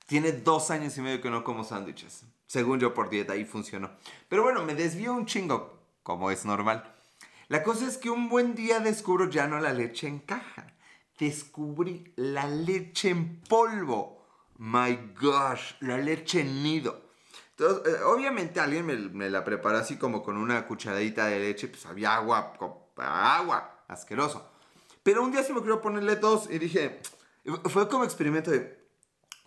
Tiene 0.08 0.32
dos 0.32 0.71
años 0.71 0.97
y 0.97 1.01
medio 1.01 1.21
que 1.21 1.30
no 1.30 1.43
como 1.43 1.63
sándwiches. 1.63 2.25
Según 2.47 2.80
yo 2.80 2.93
por 2.93 3.10
dieta 3.10 3.36
y 3.36 3.45
funcionó. 3.45 3.91
Pero 4.30 4.43
bueno, 4.43 4.63
me 4.63 4.75
desvío 4.75 5.13
un 5.13 5.25
chingo, 5.25 5.80
como 6.04 6.32
es 6.32 6.45
normal. 6.45 6.95
La 7.47 7.63
cosa 7.63 7.88
es 7.88 7.97
que 7.97 8.10
un 8.10 8.30
buen 8.30 8.56
día 8.56 8.80
descubro 8.80 9.30
ya 9.30 9.47
no 9.47 9.60
la 9.60 9.73
leche 9.73 10.08
en 10.08 10.19
caja. 10.19 10.75
Descubrí 11.17 12.13
la 12.17 12.47
leche 12.47 13.10
en 13.10 13.41
polvo. 13.41 14.21
My 14.58 15.13
gosh, 15.19 15.73
la 15.82 15.97
leche 15.97 16.43
nido. 16.43 17.01
Entonces, 17.58 17.93
eh, 17.93 18.04
obviamente 18.04 18.60
alguien 18.60 18.86
me, 18.86 19.30
la 19.30 19.43
preparó 19.43 19.78
así 19.78 19.97
como 19.97 20.21
con 20.21 20.38
una 20.38 20.67
cucharadita 20.67 21.28
de 21.28 21.39
leche, 21.39 21.67
pues 21.69 21.86
había 21.86 22.15
agua, 22.15 22.54
agua, 22.97 23.84
asqueroso. 23.88 24.49
Pero 25.04 25.23
un 25.23 25.32
día 25.32 25.43
se 25.43 25.54
me 25.54 25.60
ocurrió 25.60 25.82
ponerle 25.82 26.17
dos 26.17 26.49
y 26.49 26.60
dije, 26.60 27.01
fue 27.65 27.88
como 27.88 28.04
experimento 28.04 28.51
de, 28.51 28.85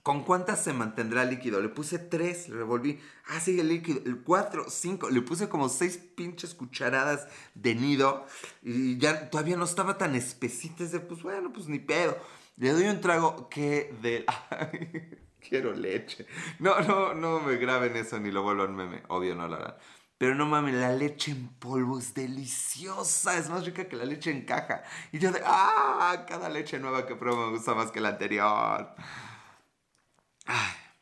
¿con 0.08 0.24
cuántas 0.24 0.64
se 0.64 0.72
mantendrá 0.72 1.22
líquido? 1.26 1.60
Le 1.60 1.68
puse 1.68 1.98
tres, 1.98 2.48
le 2.48 2.56
revolví, 2.56 2.98
ah, 3.26 3.40
sigue 3.40 3.62
líquido, 3.62 4.00
el 4.06 4.22
cuatro, 4.22 4.64
cinco, 4.70 5.10
le 5.10 5.20
puse 5.20 5.50
como 5.50 5.68
seis 5.68 5.98
pinches 5.98 6.54
cucharadas 6.54 7.28
de 7.54 7.74
nido 7.74 8.24
y 8.62 8.96
ya 8.96 9.28
todavía 9.28 9.58
no 9.58 9.66
estaba 9.66 9.98
tan 9.98 10.14
espesita, 10.14 10.84
de, 10.84 11.00
pues 11.00 11.22
bueno, 11.22 11.52
pues 11.52 11.68
ni 11.68 11.78
pedo. 11.78 12.16
Le 12.56 12.72
doy 12.72 12.84
un 12.84 13.02
trago 13.02 13.50
que 13.50 13.94
de... 14.00 14.24
quiero 15.46 15.74
leche. 15.74 16.24
No, 16.58 16.80
no, 16.80 17.12
no 17.12 17.40
me 17.40 17.56
graben 17.56 17.94
eso 17.94 18.18
ni 18.18 18.30
lo 18.30 18.42
vuelvan 18.42 18.74
meme. 18.74 19.02
Obvio 19.08 19.34
no 19.34 19.46
lo 19.46 19.56
harán. 19.56 19.74
Pero 20.16 20.34
no 20.34 20.46
mames, 20.46 20.74
la 20.74 20.94
leche 20.94 21.32
en 21.32 21.48
polvo 21.48 21.98
es 21.98 22.14
deliciosa. 22.14 23.36
Es 23.36 23.50
más 23.50 23.66
rica 23.66 23.86
que 23.86 23.96
la 23.96 24.06
leche 24.06 24.30
en 24.30 24.46
caja. 24.46 24.84
Y 25.12 25.18
yo 25.18 25.32
de, 25.32 25.42
ah, 25.44 26.24
cada 26.26 26.48
leche 26.48 26.78
nueva 26.78 27.06
que 27.06 27.14
pruebo 27.14 27.48
me 27.48 27.52
gusta 27.52 27.74
más 27.74 27.90
que 27.90 28.00
la 28.00 28.08
anterior. 28.08 28.94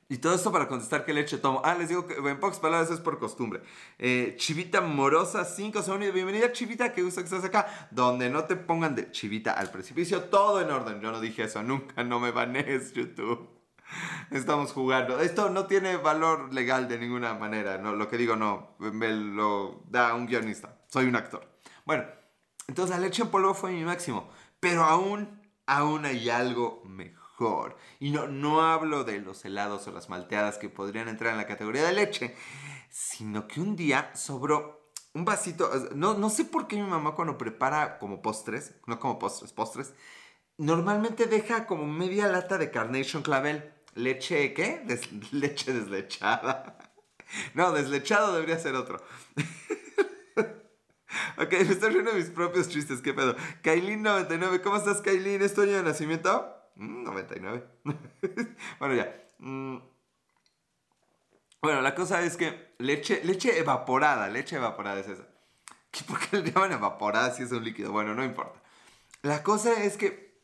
Y 0.09 0.19
todo 0.19 0.35
esto 0.35 0.53
para 0.53 0.69
contestar 0.69 1.05
qué 1.05 1.13
leche 1.13 1.37
tomo. 1.39 1.61
Ah, 1.65 1.75
les 1.75 1.89
digo 1.89 2.07
que 2.07 2.15
en 2.15 2.39
pocas 2.39 2.61
palabras 2.61 2.91
es 2.93 3.01
por 3.01 3.19
costumbre. 3.19 3.63
Eh, 3.99 4.35
chivita 4.39 4.81
Morosa 4.81 5.45
5 5.45 5.83
segundos. 5.83 6.15
Bienvenida 6.15 6.53
Chivita, 6.53 6.93
qué 6.93 7.03
gusto 7.03 7.21
que 7.21 7.25
estás 7.25 7.43
acá. 7.43 7.89
Donde 7.91 8.31
no 8.31 8.45
te 8.45 8.55
pongan 8.55 8.95
de 8.95 9.11
Chivita 9.11 9.53
al 9.53 9.73
precipicio. 9.73 10.23
Todo 10.25 10.61
en 10.61 10.71
orden. 10.71 11.01
Yo 11.01 11.11
no 11.11 11.21
dije 11.21 11.43
eso 11.43 11.61
nunca. 11.65 12.05
No 12.05 12.21
me 12.21 12.31
banees 12.31 12.93
YouTube. 12.93 13.49
Estamos 14.31 14.73
jugando. 14.73 15.19
Esto 15.19 15.51
no 15.51 15.67
tiene 15.67 15.97
valor 15.97 16.55
legal 16.55 16.87
de 16.87 16.99
ninguna 16.99 17.35
manera. 17.35 17.79
No, 17.79 17.93
lo 17.97 18.09
que 18.09 18.17
digo 18.17 18.37
no. 18.37 18.77
Me 18.79 19.13
lo 19.13 19.83
da 19.89 20.15
un 20.15 20.27
guionista. 20.27 20.79
Soy 20.87 21.07
un 21.07 21.17
actor. 21.17 21.51
Bueno, 21.85 22.05
entonces 22.69 22.95
la 22.95 23.03
leche 23.03 23.23
en 23.23 23.29
polvo 23.31 23.55
fue 23.55 23.73
mi 23.73 23.83
máximo. 23.83 24.31
Pero 24.61 24.85
aún, 24.85 25.41
aún 25.67 26.05
hay 26.05 26.31
algo 26.31 26.81
mejor 26.85 27.26
y 28.01 28.11
no, 28.11 28.27
no 28.29 28.63
hablo 28.63 29.05
de 29.05 29.21
los 29.21 29.45
helados 29.45 29.87
o 29.87 29.93
las 29.93 30.09
malteadas 30.09 30.59
que 30.59 30.69
podrían 30.69 31.09
entrar 31.09 31.33
en 31.33 31.39
la 31.39 31.47
categoría 31.47 31.85
de 31.85 31.93
leche, 31.93 32.35
sino 32.89 33.47
que 33.47 33.61
un 33.61 33.77
día 33.77 34.11
sobró 34.15 34.91
un 35.13 35.25
vasito, 35.25 35.71
no, 35.95 36.15
no 36.15 36.31
sé 36.31 36.45
por 36.45 36.67
qué 36.67 36.77
mi 36.77 36.89
mamá 36.89 37.15
cuando 37.15 37.39
prepara 37.39 37.99
como 37.99 38.23
postres, 38.23 38.75
no 38.87 38.99
como 38.99 39.19
postres, 39.19 39.53
postres, 39.53 39.95
normalmente 40.59 41.27
deja 41.27 41.67
como 41.67 41.87
media 41.87 42.27
lata 42.29 42.59
de 42.59 42.71
Carnation 42.71 43.23
Clavel. 43.23 43.73
Leche, 43.95 44.53
¿qué? 44.53 44.85
leche 45.33 45.73
deslechada. 45.73 46.79
No, 47.55 47.73
deslechado 47.73 48.35
debería 48.35 48.59
ser 48.59 48.75
otro. 48.75 49.03
ok, 51.39 51.51
me 51.51 51.73
estoy 51.73 51.91
riendo 51.91 52.13
de 52.13 52.19
mis 52.19 52.31
propios 52.31 52.69
chistes, 52.69 53.01
¿qué 53.01 53.15
pedo? 53.15 53.37
Kailin99, 53.63 54.61
¿cómo 54.61 54.77
estás, 54.77 55.01
Kailin? 55.01 55.41
¿Es 55.41 55.55
tu 55.55 55.63
año 55.63 55.77
de 55.79 55.83
nacimiento? 55.83 56.56
99. 56.77 57.65
Mm, 57.85 57.93
bueno, 58.79 58.95
ya. 58.95 59.29
Mm. 59.39 59.79
Bueno, 61.63 61.81
la 61.81 61.95
cosa 61.95 62.23
es 62.23 62.37
que 62.37 62.75
leche, 62.79 63.23
leche 63.25 63.59
evaporada, 63.59 64.29
leche 64.29 64.57
evaporada 64.57 65.01
es 65.01 65.09
esa. 65.09 65.27
¿Por 66.07 66.19
qué 66.21 66.39
le 66.39 66.51
llaman 66.51 66.73
evaporada 66.73 67.33
si 67.33 67.43
es 67.43 67.53
un 67.53 67.65
líquido? 67.65 67.93
Bueno, 67.93 68.15
no 68.15 68.25
importa. 68.25 68.63
La 69.23 69.43
cosa 69.43 69.83
es 69.83 69.97
que 69.97 70.43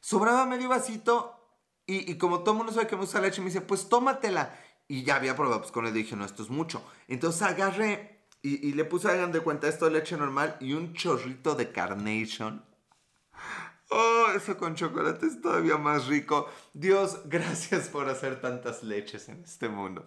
sobraba 0.00 0.46
medio 0.46 0.68
vasito 0.68 1.38
y, 1.86 2.16
como 2.16 2.40
todo 2.40 2.52
el 2.52 2.58
mundo 2.58 2.72
sabe 2.72 2.86
que 2.86 2.96
me 2.96 3.02
gusta 3.02 3.20
leche, 3.20 3.40
me 3.40 3.48
dice, 3.48 3.60
pues 3.60 3.88
tómatela. 3.88 4.58
Y 4.88 5.04
ya 5.04 5.16
había 5.16 5.36
probado, 5.36 5.60
pues 5.60 5.72
con 5.72 5.86
él 5.86 5.92
dije, 5.92 6.16
no, 6.16 6.24
esto 6.24 6.42
es 6.42 6.50
mucho. 6.50 6.82
Entonces 7.08 7.42
agarré 7.42 8.26
y, 8.40 8.72
le 8.72 8.84
puse, 8.84 9.08
hagan 9.08 9.32
de 9.32 9.40
cuenta, 9.40 9.68
esto 9.68 9.84
de 9.84 9.92
leche 9.92 10.16
normal 10.16 10.56
y 10.60 10.72
un 10.72 10.94
chorrito 10.94 11.54
de 11.54 11.70
carnation. 11.70 12.64
Oh, 13.94 14.26
eso 14.34 14.56
con 14.56 14.74
chocolate 14.74 15.26
es 15.26 15.42
todavía 15.42 15.76
más 15.76 16.06
rico. 16.06 16.48
Dios, 16.72 17.20
gracias 17.26 17.88
por 17.88 18.08
hacer 18.08 18.40
tantas 18.40 18.82
leches 18.82 19.28
en 19.28 19.42
este 19.44 19.68
mundo. 19.68 20.06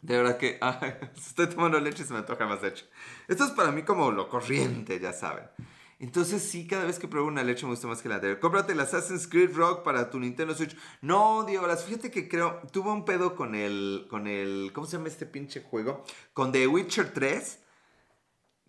De 0.00 0.16
verdad 0.16 0.38
que, 0.38 0.58
estoy 1.16 1.46
tomando 1.46 1.78
leche 1.78 2.04
se 2.04 2.12
me 2.12 2.22
toca 2.22 2.46
más 2.46 2.62
leche. 2.62 2.88
Esto 3.28 3.44
es 3.44 3.50
para 3.52 3.70
mí 3.70 3.82
como 3.82 4.10
lo 4.10 4.28
corriente, 4.28 4.98
ya 4.98 5.12
saben. 5.12 5.44
Entonces 6.00 6.42
sí, 6.42 6.66
cada 6.66 6.84
vez 6.84 6.98
que 6.98 7.06
pruebo 7.06 7.28
una 7.28 7.44
leche 7.44 7.64
me 7.64 7.72
gusta 7.72 7.86
más 7.86 8.02
que 8.02 8.08
la 8.08 8.18
de 8.18 8.40
Cómprate 8.40 8.72
el 8.72 8.80
Assassin's 8.80 9.28
Creed 9.28 9.54
Rock 9.54 9.84
para 9.84 10.10
tu 10.10 10.18
Nintendo 10.18 10.54
Switch. 10.54 10.76
No, 11.02 11.44
Diego, 11.44 11.66
las 11.66 11.84
fíjate 11.84 12.10
que 12.10 12.28
creo, 12.28 12.62
tuvo 12.72 12.92
un 12.92 13.04
pedo 13.04 13.36
con 13.36 13.54
el, 13.54 14.06
con 14.08 14.26
el, 14.26 14.72
¿cómo 14.72 14.86
se 14.86 14.96
llama 14.96 15.08
este 15.08 15.26
pinche 15.26 15.62
juego? 15.62 16.04
Con 16.32 16.50
The 16.50 16.66
Witcher 16.66 17.12
3. 17.12 17.60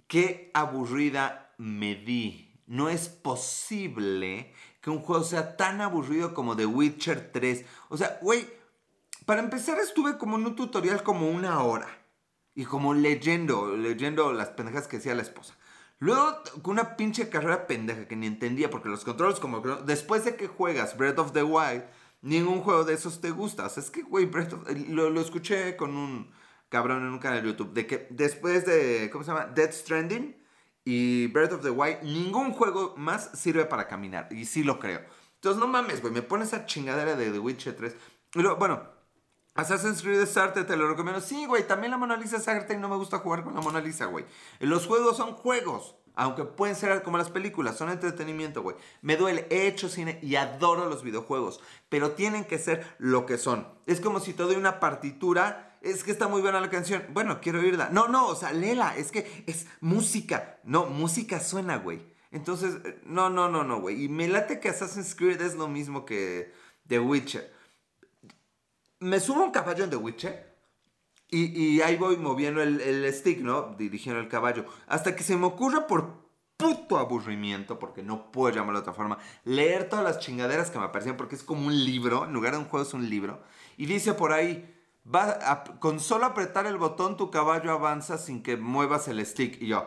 Qué 0.08 0.52
aburrida 0.54 1.56
me 1.58 1.96
di. 1.96 2.51
No 2.72 2.88
es 2.88 3.10
posible 3.10 4.54
que 4.80 4.90
un 4.90 5.00
juego 5.02 5.26
sea 5.26 5.58
tan 5.58 5.82
aburrido 5.82 6.34
como 6.34 6.56
The 6.56 6.66
Witcher 6.66 7.34
3. 7.34 7.66
O 7.90 7.98
sea, 7.98 8.18
güey, 8.22 8.48
para 9.26 9.42
empezar 9.42 9.78
estuve 9.78 10.18
como 10.18 10.38
en 10.38 10.46
un 10.46 10.56
tutorial 10.56 11.04
como 11.04 11.30
una 11.30 11.62
hora. 11.64 11.90
Y 12.56 12.64
como 12.64 12.94
leyendo, 12.94 13.76
leyendo 13.76 14.32
las 14.32 14.52
pendejas 14.52 14.88
que 14.88 14.96
decía 14.96 15.14
la 15.16 15.22
esposa. 15.22 15.58
Luego, 16.00 16.42
con 16.62 16.80
una 16.80 16.96
pinche 16.96 17.28
carrera 17.28 17.68
pendeja 17.68 18.08
que 18.08 18.16
ni 18.16 18.26
entendía, 18.26 18.70
porque 18.70 18.88
los 18.88 19.04
controles, 19.04 19.42
como. 19.42 19.60
Después 19.60 20.24
de 20.24 20.38
que 20.38 20.48
juegas 20.48 20.96
Breath 20.96 21.20
of 21.20 21.34
the 21.34 21.44
Wild, 21.44 21.84
ningún 22.22 22.62
juego 22.62 22.86
de 22.86 22.94
esos 22.94 23.20
te 23.20 23.32
gusta. 23.32 23.66
O 23.66 23.70
sea, 23.70 23.84
es 23.84 23.92
que, 23.92 24.04
güey, 24.04 24.28
Breath 24.28 24.54
of, 24.54 24.64
lo, 24.88 25.10
lo, 25.10 25.20
escuché 25.20 25.76
con 25.76 25.94
un 25.94 26.32
cabrón 26.70 27.02
en 27.02 27.12
un 27.12 27.20
canal 27.20 27.44
de 27.44 27.50
YouTube. 27.50 27.74
De 27.74 27.86
que 27.86 28.08
después 28.12 28.66
de. 28.66 29.10
¿Cómo 29.12 29.26
se 29.26 29.32
llama? 29.32 29.48
Dead 29.48 29.74
Stranding 29.74 30.41
y 30.84 31.28
Breath 31.28 31.54
of 31.54 31.62
the 31.62 31.70
Wild, 31.70 32.04
ningún 32.04 32.54
juego 32.54 32.96
más 32.98 33.32
sirve 33.34 33.66
para 33.66 33.88
caminar. 33.88 34.28
Y 34.32 34.46
sí 34.46 34.64
lo 34.64 34.80
creo. 34.80 35.02
Entonces, 35.36 35.60
no 35.60 35.68
mames, 35.68 36.02
güey, 36.02 36.14
me 36.14 36.22
pones 36.22 36.50
esa 36.50 36.66
chingadera 36.66 37.16
de 37.16 37.32
The 37.32 37.40
Witcher 37.40 37.76
3. 37.76 37.96
Y 38.36 38.42
luego, 38.42 38.58
bueno, 38.58 38.82
Assassin's 39.56 40.02
Creed 40.02 40.22
es 40.22 40.38
arte, 40.38 40.64
te 40.64 40.78
lo 40.78 40.88
recomiendo. 40.88 41.20
Sí, 41.20 41.46
güey, 41.46 41.68
también 41.68 41.92
la 41.92 41.98
Mona 41.98 42.16
Lisa 42.16 42.38
es 42.38 42.48
arte 42.48 42.74
y 42.74 42.78
no 42.78 42.90
me 42.90 42.96
gusta 42.96 43.20
jugar 43.20 43.44
con 43.44 43.54
la 43.54 43.62
Mona 43.62 43.82
Lisa, 43.82 44.06
güey. 44.06 44.26
Los 44.60 44.88
juegos 44.88 45.18
son 45.18 45.34
juegos. 45.34 45.96
Aunque 46.14 46.44
pueden 46.44 46.76
ser 46.76 47.04
como 47.04 47.18
las 47.18 47.30
películas, 47.30 47.78
son 47.78 47.90
entretenimiento, 47.90 48.62
güey. 48.62 48.76
Me 49.02 49.16
duele, 49.16 49.48
he 49.50 49.68
hecho 49.68 49.88
cine 49.88 50.20
y 50.22 50.36
adoro 50.36 50.90
los 50.90 51.04
videojuegos, 51.04 51.62
pero 51.88 52.12
tienen 52.12 52.44
que 52.44 52.60
ser 52.60 52.86
lo 52.98 53.26
que 53.26 53.38
son. 53.38 53.68
Es 53.86 54.02
como 54.02 54.20
si 54.20 54.34
te 54.34 54.44
doy 54.44 54.56
una 54.56 54.82
partitura, 54.82 55.71
es 55.82 56.04
que 56.04 56.12
está 56.12 56.28
muy 56.28 56.42
buena 56.42 56.62
la 56.62 56.70
canción. 56.70 57.04
Bueno, 57.10 57.42
quiero 57.42 57.60
oírla. 57.60 57.90
No, 57.92 58.08
no, 58.08 58.28
o 58.28 58.36
sea, 58.36 58.54
léela, 58.54 58.96
es 58.96 59.12
que 59.12 59.44
es 59.48 59.68
música. 59.80 60.60
No, 60.64 60.86
música 60.86 61.40
suena, 61.40 61.78
güey. 61.78 62.02
Entonces, 62.32 62.78
no, 63.04 63.30
no, 63.30 63.50
no, 63.50 63.64
no, 63.64 63.82
güey. 63.82 64.06
Y 64.06 64.10
me 64.10 64.28
late 64.28 64.60
que 64.60 64.70
Assassin's 64.70 65.16
Creed 65.16 65.42
es 65.42 65.56
lo 65.56 65.68
mismo 65.68 66.06
que 66.06 66.54
The 66.88 67.00
Witcher 67.00 67.62
me 69.02 69.20
subo 69.20 69.44
un 69.44 69.52
caballo 69.52 69.84
en 69.84 69.90
The 69.90 69.96
Witcher 69.98 70.52
y, 71.34 71.80
ahí 71.80 71.96
voy 71.96 72.18
moviendo 72.18 72.62
el, 72.62 73.14
stick, 73.14 73.40
¿no? 73.40 73.74
Dirigiendo 73.78 74.20
el 74.20 74.28
caballo. 74.28 74.66
Hasta 74.88 75.16
que 75.16 75.24
se 75.24 75.38
me 75.38 75.46
ocurra 75.46 75.88
por 75.88 76.30
puto 76.58 76.98
aburrimiento, 76.98 77.80
porque 77.80 78.04
no 78.04 78.34
puedo 78.34 78.54
llamarlo 78.54 78.80
de 78.80 78.82
otra 78.82 78.94
forma, 78.94 79.18
leer 79.46 79.88
todas 79.88 80.04
las 80.04 80.20
chingaderas 80.20 80.70
que 80.70 80.78
me 80.78 80.84
aparecían, 80.84 81.16
porque 81.16 81.36
es 81.36 81.44
como 81.44 81.68
un 81.68 81.86
libro, 81.86 82.26
en 82.26 82.34
lugar 82.34 82.52
de 82.52 82.60
un 82.60 82.66
juego 82.66 82.86
es 82.86 82.94
un 82.94 83.10
libro. 83.10 83.42
Y 83.78 83.86
dice 83.86 84.14
por 84.14 84.34
ahí, 84.34 84.81
va 85.06 85.64
con 85.80 86.00
solo 86.00 86.26
apretar 86.26 86.66
el 86.68 86.78
botón 86.78 87.18
tu 87.18 87.32
caballo 87.32 87.72
avanza 87.72 88.18
sin 88.18 88.44
que 88.44 88.58
muevas 88.58 89.08
el 89.08 89.26
stick. 89.26 89.62
Y 89.62 89.68
yo, 89.68 89.86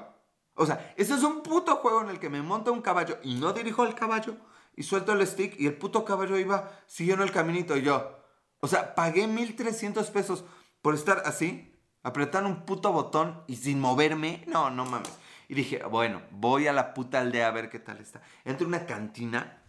o 0.55 0.67
sea, 0.67 0.95
ese 0.97 1.15
es 1.15 1.23
un 1.23 1.43
puto 1.43 1.77
juego 1.77 2.03
en 2.03 2.09
el 2.09 2.19
que 2.19 2.31
me 2.31 2.43
monta 2.43 2.71
un 2.71 2.83
caballo 2.83 3.19
y 3.23 3.35
no 3.35 3.53
dirijo 3.53 3.85
el 3.85 3.95
caballo 3.95 4.37
y 4.77 4.83
suelto 4.83 5.13
el 5.13 5.27
stick 5.27 5.59
y 5.59 5.67
el 5.67 5.77
puto 5.77 6.05
caballo 6.05 6.39
iba 6.39 6.71
siguiendo 6.87 7.25
el 7.25 7.33
caminito 7.33 7.77
y 7.77 7.83
yo... 7.83 8.21
O 8.61 8.67
sea, 8.67 8.95
pagué 8.95 9.27
1300 9.27 10.09
pesos 10.11 10.43
por 10.81 10.95
estar 10.95 11.23
así, 11.27 11.79
apretar 12.03 12.47
un 12.47 12.65
puto 12.65 12.93
botón 12.93 13.45
y 13.47 13.57
sin 13.57 13.79
moverme. 13.79 14.43
No, 14.47 14.71
no 14.71 14.87
mames. 14.87 15.13
Y 15.49 15.55
dije, 15.55 15.85
bueno, 15.85 16.23
voy 16.31 16.67
a 16.67 16.73
la 16.73 16.95
puta 16.95 17.21
aldea 17.21 17.49
a 17.49 17.51
ver 17.51 17.69
qué 17.69 17.79
tal 17.79 17.99
está. 17.99 18.23
Entro 18.43 18.65
a 18.65 18.69
una 18.69 18.87
cantina 18.87 19.63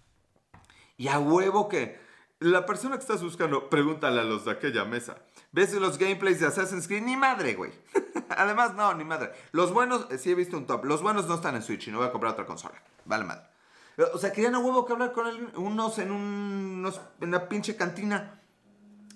y 0.95 1.09
a 1.09 1.19
huevo 1.19 1.67
que 1.67 1.99
la 2.39 2.65
persona 2.65 2.95
que 2.95 3.01
estás 3.01 3.23
buscando, 3.23 3.69
pregúntale 3.69 4.19
a 4.19 4.23
los 4.23 4.45
de 4.45 4.51
aquella 4.51 4.85
mesa. 4.85 5.17
¿Ves 5.51 5.73
los 5.73 5.97
gameplays 5.97 6.39
de 6.39 6.47
Assassin's 6.47 6.87
Creed? 6.87 7.03
Ni 7.03 7.15
madre, 7.15 7.53
güey. 7.55 7.71
Además, 8.29 8.73
no, 8.75 8.93
ni 8.93 9.05
madre. 9.05 9.31
Los 9.51 9.71
buenos, 9.71 10.07
sí 10.19 10.31
he 10.31 10.35
visto 10.35 10.57
un 10.57 10.67
top. 10.67 10.83
Los 10.83 11.01
buenos 11.01 11.27
no 11.27 11.35
están 11.35 11.55
en 11.55 11.61
Switch 11.61 11.87
y 11.87 11.91
no 11.91 11.99
voy 11.99 12.07
a 12.07 12.11
comprar 12.11 12.33
otra 12.33 12.45
consola. 12.45 12.75
Vale, 13.05 13.23
madre. 13.23 13.43
O 14.13 14.17
sea, 14.17 14.33
querían 14.33 14.55
a 14.55 14.59
huevo 14.59 14.85
que 14.85 14.91
hablar 14.91 15.13
con 15.13 15.25
unos 15.55 15.97
en, 15.99 16.11
unos, 16.11 16.99
en 17.21 17.29
una 17.29 17.47
pinche 17.47 17.77
cantina. 17.77 18.41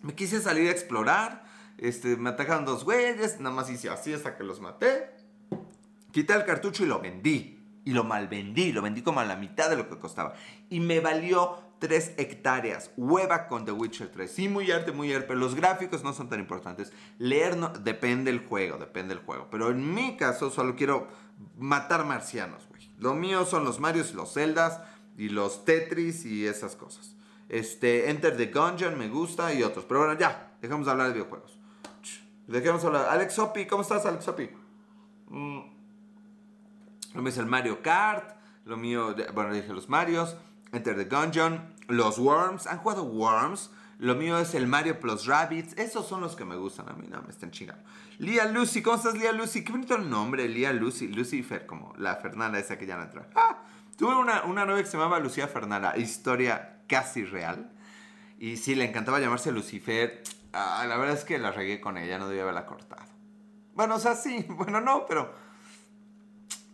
Me 0.02 0.16
quise 0.16 0.40
salir 0.40 0.70
a 0.70 0.72
explorar. 0.72 1.44
Este, 1.78 2.16
me 2.16 2.30
atacaron 2.30 2.64
dos 2.64 2.86
güeyes. 2.86 3.42
Nada 3.42 3.54
más 3.54 3.70
hice 3.70 3.90
así 3.90 4.14
hasta 4.14 4.38
que 4.38 4.46
los 4.46 4.62
maté. 4.62 5.12
Quité 6.14 6.34
el 6.34 6.46
cartucho 6.46 6.84
y 6.84 6.88
lo 6.88 7.02
vendí. 7.02 7.60
Y 7.84 7.92
lo 7.92 8.06
malvendí. 8.06 8.72
Lo 8.72 8.82
vendí 8.82 9.02
como 9.02 9.20
a 9.20 9.26
la 9.26 9.36
mitad 9.36 9.70
de 9.70 9.76
lo 9.76 9.90
que 9.90 10.00
costaba. 10.00 10.34
Y 10.70 10.80
me 10.80 11.02
valió 11.02 11.69
3 11.80 12.14
hectáreas. 12.18 12.92
Hueva 12.98 13.48
con 13.48 13.66
The 13.66 13.72
Witcher 13.72 14.10
3. 14.10 14.32
Sí, 14.32 14.48
muy 14.48 14.70
arte, 14.72 14.92
muy 14.92 15.14
arte. 15.14 15.28
Pero 15.28 15.40
los 15.40 15.56
gráficos 15.56 16.04
no 16.04 16.14
son 16.14 16.30
tan 16.30 16.40
importantes. 16.40 16.94
Leer 17.18 17.58
no, 17.58 17.70
depende 17.70 18.32
del 18.32 18.46
juego, 18.46 18.78
depende 18.78 19.16
del 19.16 19.24
juego. 19.24 19.48
Pero 19.50 19.72
en 19.72 19.94
mi 19.94 20.18
caso 20.18 20.50
solo 20.50 20.76
quiero 20.76 21.08
matar 21.58 22.06
marcianos, 22.06 22.68
güey. 22.68 22.90
Lo 22.98 23.14
mío 23.14 23.46
son 23.46 23.64
los 23.64 23.80
Marios 23.80 24.12
y 24.12 24.16
los 24.16 24.34
Zeldas 24.34 24.82
y 25.18 25.30
los 25.30 25.66
Tetris 25.66 26.26
y 26.26 26.46
esas 26.46 26.76
cosas. 26.76 27.16
Este, 27.48 28.10
Enter 28.10 28.38
the 28.38 28.48
Gungeon 28.48 28.98
me 28.98 29.08
gusta 29.10 29.54
y 29.54 29.64
otros. 29.64 29.86
Pero 29.86 30.02
bueno, 30.02 30.20
ya, 30.20 30.54
dejamos 30.62 30.86
de 30.86 30.92
hablar 30.92 31.08
de 31.08 31.14
videojuegos. 31.14 31.60
Dejemos 32.48 32.84
hablar. 32.84 33.08
Alex 33.10 33.38
Hopi, 33.38 33.66
¿cómo 33.68 33.84
estás, 33.84 34.06
Alex 34.06 34.28
Hopi? 34.28 34.50
Mm. 35.28 35.60
Lo 37.14 37.22
mío 37.22 37.30
es 37.30 37.38
el 37.38 37.46
Mario 37.46 37.82
Kart. 37.82 38.38
Lo 38.66 38.78
mío, 38.78 39.16
bueno, 39.34 39.54
dije 39.54 39.74
los 39.74 39.90
Marios. 39.90 40.36
Enter 40.72 40.96
the 40.96 41.06
Gungeon. 41.06 41.74
Los 41.88 42.20
Worms. 42.20 42.68
¿Han 42.68 42.78
jugado 42.80 43.04
Worms? 43.04 43.72
Lo 44.00 44.16
mío 44.16 44.40
es 44.40 44.56
el 44.56 44.66
Mario 44.66 45.00
Plus 45.00 45.26
Rabbits. 45.26 45.78
Esos 45.78 46.08
son 46.08 46.22
los 46.22 46.36
que 46.36 46.46
me 46.46 46.56
gustan 46.56 46.88
a 46.88 46.94
mí. 46.94 47.08
No, 47.10 47.22
me 47.22 47.30
están 47.30 47.52
chingando. 47.52 47.84
Lía 48.18 48.46
Lucy, 48.46 48.82
¿cómo 48.82 48.96
estás, 48.96 49.16
Lía 49.16 49.34
Lucy? 49.34 49.64
Qué 49.64 49.72
bonito 49.72 49.98
nombre, 49.98 50.48
Lía 50.48 50.72
Lucy. 50.72 51.10
Lucifer, 51.10 51.66
como 51.66 51.94
la 51.98 52.16
Fernanda 52.16 52.60
esa 52.60 52.78
que 52.78 52.86
ya 52.86 52.96
no 52.96 53.04
entra. 53.04 53.28
Ah, 53.36 53.58
tuve 53.98 54.16
una, 54.16 54.44
una 54.44 54.66
novia 54.66 54.84
que 54.84 54.90
se 54.90 54.98
llamaba 54.98 55.20
Lucía 55.20 55.48
Fernanda. 55.48 55.98
Historia 55.98 56.82
casi 56.88 57.26
real. 57.26 57.72
Y 58.38 58.56
sí, 58.56 58.74
le 58.74 58.86
encantaba 58.86 59.20
llamarse 59.20 59.52
Lucifer. 59.52 60.24
Ah, 60.54 60.86
la 60.88 60.96
verdad 60.98 61.16
es 61.16 61.26
que 61.26 61.38
la 61.38 61.52
regué 61.52 61.82
con 61.82 61.98
ella, 61.98 62.18
no 62.18 62.30
debía 62.30 62.44
haberla 62.44 62.66
cortado. 62.66 63.04
Bueno, 63.74 63.96
o 63.96 64.00
sea, 64.00 64.16
sí, 64.16 64.46
bueno, 64.50 64.82
no, 64.82 65.06
pero... 65.06 65.49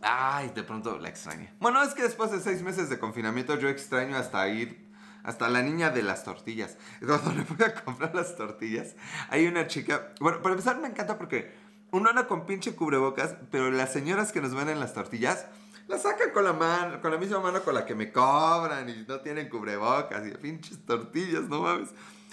Ay, 0.02 0.50
de 0.54 0.62
pronto 0.62 0.98
la 0.98 1.08
extrañé. 1.08 1.52
Bueno, 1.60 1.82
es 1.82 1.94
que 1.94 2.02
después 2.02 2.30
de 2.30 2.40
seis 2.40 2.62
meses 2.62 2.88
de 2.88 2.98
confinamiento 2.98 3.58
yo 3.58 3.68
extraño 3.68 4.16
hasta 4.16 4.48
ir, 4.48 4.86
hasta 5.22 5.48
la 5.48 5.62
niña 5.62 5.90
de 5.90 6.02
las 6.02 6.24
tortillas. 6.24 6.76
Cuando 7.04 7.32
le 7.32 7.42
voy 7.42 7.64
a 7.64 7.74
comprar 7.74 8.14
las 8.14 8.36
tortillas, 8.36 8.94
hay 9.28 9.46
una 9.46 9.66
chica... 9.66 10.12
Bueno, 10.20 10.42
para 10.42 10.54
empezar 10.54 10.78
me 10.78 10.88
encanta 10.88 11.18
porque 11.18 11.52
uno 11.90 12.10
anda 12.10 12.26
con 12.26 12.46
pinche 12.46 12.74
cubrebocas, 12.74 13.36
pero 13.50 13.70
las 13.70 13.92
señoras 13.92 14.32
que 14.32 14.40
nos 14.40 14.54
venden 14.54 14.80
las 14.80 14.92
tortillas 14.92 15.46
la 15.88 15.98
sacan 15.98 16.30
con 16.30 16.44
la 16.44 16.52
mano, 16.52 17.00
con 17.00 17.12
la 17.12 17.16
misma 17.16 17.40
mano 17.40 17.62
con 17.62 17.74
la 17.74 17.86
que 17.86 17.94
me 17.94 18.10
cobran 18.10 18.88
y 18.88 19.04
no 19.06 19.20
tienen 19.20 19.48
cubrebocas 19.48 20.26
y 20.26 20.30
pinches 20.32 20.84
tortillas, 20.84 21.44
no 21.44 21.62
mames. 21.62 21.90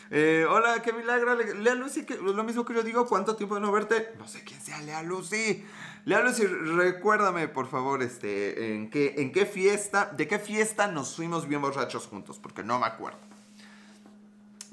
Eh, 0.09 0.45
hola, 0.49 0.81
qué 0.81 0.93
milagro. 0.93 1.35
Lea 1.35 1.75
Lucy, 1.75 2.05
que, 2.05 2.15
lo 2.17 2.43
mismo 2.43 2.65
que 2.65 2.73
yo 2.73 2.83
digo, 2.83 3.07
¿cuánto 3.07 3.35
tiempo 3.35 3.55
de 3.55 3.61
no 3.61 3.71
verte? 3.71 4.11
No 4.17 4.27
sé 4.27 4.43
quién 4.43 4.61
sea 4.61 4.81
Lea 4.81 5.01
Lucy. 5.01 5.65
Lea 6.05 6.21
Lucy, 6.21 6.45
recuérdame, 6.45 7.47
por 7.47 7.67
favor, 7.67 8.03
este, 8.03 8.75
en 8.75 8.89
qué, 8.89 9.15
en 9.17 9.31
qué 9.31 9.45
fiesta, 9.45 10.11
de 10.15 10.27
qué 10.27 10.37
fiesta 10.37 10.87
nos 10.87 11.15
fuimos 11.15 11.47
bien 11.47 11.61
borrachos 11.61 12.07
juntos, 12.07 12.39
porque 12.39 12.61
no 12.61 12.77
me 12.77 12.85
acuerdo. 12.85 13.19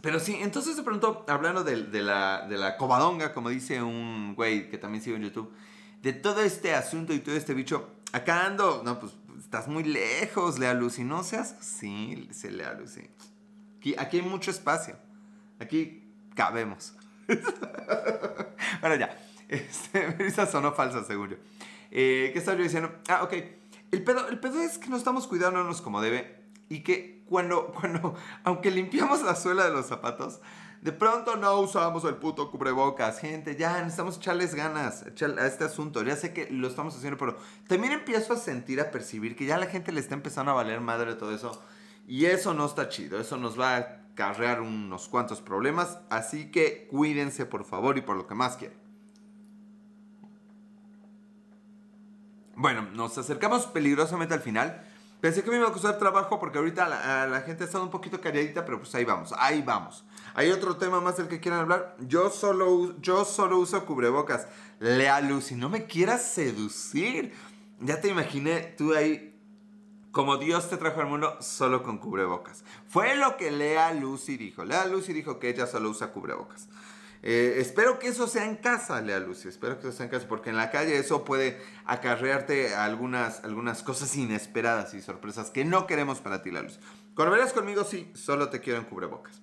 Pero 0.03 0.19
sí, 0.19 0.37
entonces 0.41 0.77
de 0.77 0.83
pronto, 0.83 1.25
hablando 1.29 1.63
de, 1.63 1.77
la, 2.03 2.47
de 2.49 2.57
la 2.57 2.77
cobadonga, 2.77 3.33
como 3.33 3.51
dice 3.51 3.81
un 3.83 4.35
güey 4.35 4.71
que 4.71 4.79
también 4.79 5.05
sigo 5.05 5.17
en 5.17 5.23
YouTube, 5.23 5.53
de 6.03 6.13
todo 6.13 6.41
este 6.41 6.75
asunto 6.75 7.13
y 7.13 7.21
todo 7.21 7.37
este 7.37 7.55
bicho, 7.55 7.91
acá 8.13 8.47
ando, 8.47 8.83
no, 8.85 8.99
pues 8.99 9.13
estás 9.39 9.69
muy 9.69 9.85
lejos, 9.85 10.59
Lea 10.59 10.75
Lucy, 10.75 11.05
no 11.05 11.23
seas 11.23 11.53
así, 11.61 12.29
se 12.33 12.51
Lea 12.51 12.73
Lucy. 12.75 13.09
Aquí, 13.79 13.95
aquí 13.97 14.17
hay 14.17 14.23
mucho 14.23 14.51
espacio, 14.51 14.97
aquí 15.61 16.13
cabemos. 16.35 16.95
bueno, 18.81 18.97
ya. 18.97 19.17
Este, 19.51 20.17
esa 20.27 20.47
sonó 20.47 20.73
falsa, 20.73 21.05
según 21.05 21.31
yo. 21.31 21.37
Eh, 21.91 22.31
¿Qué 22.33 22.39
estaba 22.39 22.57
yo 22.57 22.63
diciendo? 22.63 22.93
Ah, 23.09 23.25
ok. 23.25 23.35
El 23.91 24.05
pedo, 24.05 24.29
el 24.29 24.39
pedo 24.39 24.63
es 24.63 24.79
que 24.79 24.89
no 24.89 24.97
estamos 24.97 25.27
cuidándonos 25.27 25.83
como 25.83 26.01
debe 26.01 26.45
y 26.69 26.85
que 26.85 27.25
cuando, 27.29 27.67
cuando, 27.81 28.15
aunque 28.45 28.71
limpiamos 28.71 29.23
la 29.23 29.35
suela 29.35 29.65
de 29.65 29.73
los 29.73 29.87
zapatos, 29.87 30.41
de 30.83 30.93
pronto 30.93 31.37
no 31.37 31.59
usamos 31.59 32.05
el 32.05 32.15
puto 32.15 32.51
cubrebocas. 32.51 33.19
Gente, 33.19 33.57
ya 33.57 33.77
necesitamos 33.79 34.19
echarles 34.19 34.55
ganas 34.55 35.03
a 35.03 35.47
este 35.47 35.65
asunto. 35.65 36.03
Ya 36.05 36.15
sé 36.15 36.33
que 36.33 36.49
lo 36.51 36.69
estamos 36.69 36.97
haciendo, 36.97 37.19
pero 37.19 37.37
también 37.67 37.93
empiezo 37.93 38.33
a 38.33 38.37
sentir, 38.37 38.81
a 38.81 38.93
percibir 38.93 39.37
que 39.37 39.45
ya 39.45 39.59
la 39.59 39.67
gente 39.67 39.91
le 39.91 40.01
está 40.01 40.15
empezando 40.15 40.53
a 40.53 40.55
valer 40.55 40.81
madre 40.81 41.17
todo 41.17 41.35
eso. 41.35 41.61
Y 42.07 42.27
eso 42.27 42.55
no 42.55 42.67
está 42.67 42.89
chido. 42.89 43.21
Eso 43.21 43.37
nos 43.37 43.61
va 43.61 43.77
a 43.77 44.15
carrear 44.15 44.63
unos 44.63 45.09
cuantos 45.09 45.43
problemas. 45.43 45.99
Así 46.09 46.51
que 46.51 46.87
cuídense, 46.89 47.47
por 47.47 47.65
favor, 47.65 47.99
y 47.99 48.01
por 48.01 48.17
lo 48.17 48.27
que 48.27 48.35
más 48.35 48.57
quieran. 48.57 48.90
Bueno, 52.61 52.87
nos 52.93 53.17
acercamos 53.17 53.65
peligrosamente 53.65 54.35
al 54.35 54.43
final. 54.43 54.85
Pensé 55.23 55.43
que 55.43 55.51
me 55.51 55.57
iba 55.57 55.69
a 55.69 55.73
costar 55.73 55.99
trabajo 55.99 56.39
porque 56.39 56.59
ahorita 56.59 56.87
la, 56.91 57.41
gente 57.41 57.65
ha 57.65 57.67
estado 57.67 57.85
un 57.85 57.91
poquito 57.91 58.21
calladita, 58.21 58.67
pero 58.67 58.81
pues 58.81 58.95
ahí 58.95 59.07
vamos, 59.07 59.33
ahí 59.39 59.63
vamos. 59.63 60.05
¿Hay 60.35 60.51
otro 60.51 60.77
tema 60.77 61.01
más 61.01 61.17
del 61.17 61.29
que 61.29 61.41
quieran 61.41 61.61
hablar? 61.61 61.97
Yo 62.01 62.29
solo, 62.29 63.01
yo 63.01 63.25
solo 63.25 63.59
uso 63.59 63.87
cubrebocas. 63.87 64.47
Lea 64.79 65.23
Lucy, 65.23 65.55
no 65.55 65.71
me 65.71 65.87
quieras 65.87 66.21
seducir. 66.21 67.33
Ya 67.81 67.99
te 68.03 68.09
imaginé 68.09 68.75
tú 68.77 68.95
ahí, 68.95 69.41
como 70.11 70.37
Dios 70.37 70.69
te 70.69 70.77
trajo 70.77 71.01
al 71.01 71.07
mundo, 71.07 71.39
solo 71.41 71.83
con 71.83 71.97
cubrebocas. 71.97 72.63
Fue 72.89 73.17
lo 73.17 73.39
que 73.39 73.51
Lea 73.51 73.95
Lucy 73.95 74.37
dijo. 74.37 74.67
Lea 74.67 74.85
Lucy 74.85 75.15
dijo 75.15 75.39
que 75.39 75.49
ella 75.49 75.67
solo 75.67 75.89
usa 75.89 76.13
cubrebocas. 76.13 76.69
Eh, 77.23 77.57
espero 77.59 77.99
que 77.99 78.09
eso 78.09 78.27
sea 78.27 78.47
en 78.47 78.57
casa, 78.57 79.01
Lea 79.01 79.21
Lucy. 79.21 79.49
Espero 79.49 79.79
que 79.79 79.89
eso 79.89 79.97
sea 79.97 80.07
en 80.07 80.11
casa, 80.11 80.27
porque 80.27 80.51
en 80.51 80.57
la 80.57 80.71
calle 80.71 80.97
eso 80.97 81.25
puede 81.25 81.61
acarrearte 81.85 82.75
algunas, 82.75 83.45
algunas 83.45 83.83
cosas 83.83 84.17
inesperadas 84.17 84.95
y 84.95 85.03
sorpresas 85.03 85.51
que 85.51 85.65
no 85.65 85.87
queremos 85.87 86.21
para 86.21 86.43
ti, 86.43 86.51
Lea 86.51 86.63
Lucy. 86.63 86.79
Cuando 87.15 87.37
veas 87.37 87.53
conmigo, 87.53 87.85
sí, 87.85 88.11
solo 88.15 88.49
te 88.49 88.61
quiero 88.61 88.79
en 88.79 88.87
cubrebocas. 88.87 89.43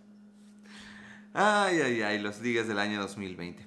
Ay, 1.33 1.81
ay, 1.81 2.01
ay, 2.01 2.19
los 2.19 2.41
días 2.41 2.67
del 2.67 2.79
año 2.79 2.99
2020. 2.99 3.65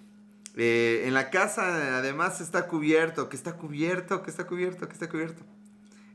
Eh, 0.57 1.05
en 1.07 1.15
la 1.15 1.31
casa 1.31 1.99
además 1.99 2.41
está 2.41 2.67
cubierto, 2.67 3.29
que 3.29 3.37
está 3.37 3.57
cubierto, 3.57 4.23
que 4.23 4.31
está 4.31 4.47
cubierto, 4.47 4.89
que 4.89 4.95
está 4.95 5.09
cubierto. 5.09 5.45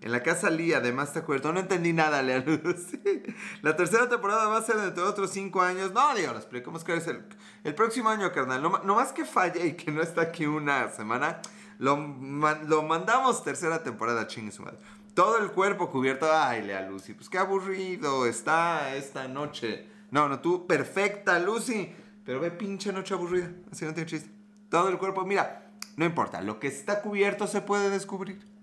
En 0.06 0.12
la 0.12 0.22
casa 0.22 0.52
Lee 0.52 0.74
además 0.74 1.08
está 1.08 1.24
cubierto. 1.24 1.52
No 1.52 1.60
entendí 1.60 1.92
nada, 1.92 2.22
Lea 2.22 2.38
Lucy. 2.38 3.02
La 3.64 3.76
tercera 3.76 4.08
temporada 4.08 4.48
va 4.48 4.60
a 4.60 4.62
ser 4.62 4.76
dentro 4.76 5.04
de 5.04 5.10
otros 5.10 5.32
cinco 5.32 5.64
años. 5.64 5.94
No, 5.94 6.02
pero 6.52 6.64
¿cómo 6.64 6.78
es 6.78 6.84
que 6.84 6.96
es 6.96 7.08
el, 7.08 7.26
el 7.64 7.74
próximo 7.74 8.10
año, 8.10 8.32
carnal? 8.32 8.62
No, 8.62 8.96
más 8.96 9.14
que 9.14 9.26
falle 9.26 9.66
y 9.66 9.74
que 9.74 9.92
no 9.92 10.04
está 10.04 10.22
aquí 10.22 10.46
una 10.46 10.92
semana, 10.92 11.42
lo, 11.80 11.98
lo 12.68 12.84
mandamos 12.84 13.44
tercera 13.44 13.82
temporada, 13.82 14.28
chingue 14.28 14.52
su 14.52 14.62
madre. 14.62 14.78
Todo 15.16 15.40
el 15.40 15.50
cuerpo 15.50 15.90
cubierto. 15.90 16.32
Ay, 16.32 16.62
Lea 16.62 16.88
Lucy, 16.88 17.16
pues 17.16 17.28
qué 17.28 17.40
aburrido 17.40 18.28
está 18.28 18.96
esta 18.96 19.28
noche. 19.28 19.88
No, 20.12 20.30
no, 20.30 20.40
tú, 20.40 20.68
perfecta, 20.68 21.40
Lucy. 21.40 21.96
Pero 22.24 22.40
ve 22.40 22.52
pinche 22.52 22.94
noche 22.94 23.16
aburrida. 23.16 23.50
Así 23.72 23.86
no 23.86 23.94
tiene 23.96 24.08
chiste. 24.08 24.30
Todo 24.70 24.90
el 24.90 25.00
cuerpo, 25.00 25.26
mira, 25.26 25.72
no 25.98 26.06
importa. 26.06 26.42
Lo 26.42 26.60
que 26.60 26.68
está 26.68 27.02
cubierto 27.02 27.48
se 27.48 27.62
puede 27.62 27.90
descubrir. 27.90 28.54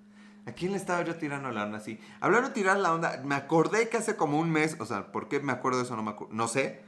¿A 0.47 0.53
quién 0.53 0.73
le 0.73 0.79
estaba 0.79 1.03
yo 1.03 1.15
tirando 1.17 1.51
la 1.53 1.65
onda 1.65 1.79
así? 1.79 2.01
Hablando 2.21 2.49
de 2.49 2.55
tirar 2.55 2.77
la 2.79 2.93
onda, 2.93 3.21
me 3.25 3.35
acordé 3.37 3.89
que 3.89 3.97
hace 3.97 4.17
como 4.17 4.39
un 4.39 4.51
mes, 4.51 4.77
o 4.81 4.87
sea, 4.87 5.13
¿por 5.13 5.29
qué 5.29 5.41
me 5.41 5.53
acuerdo 5.53 5.79
de 5.79 5.85
eso? 5.85 5.95
No, 5.97 6.03
me 6.03 6.15
no 6.31 6.49
sé. 6.49 6.83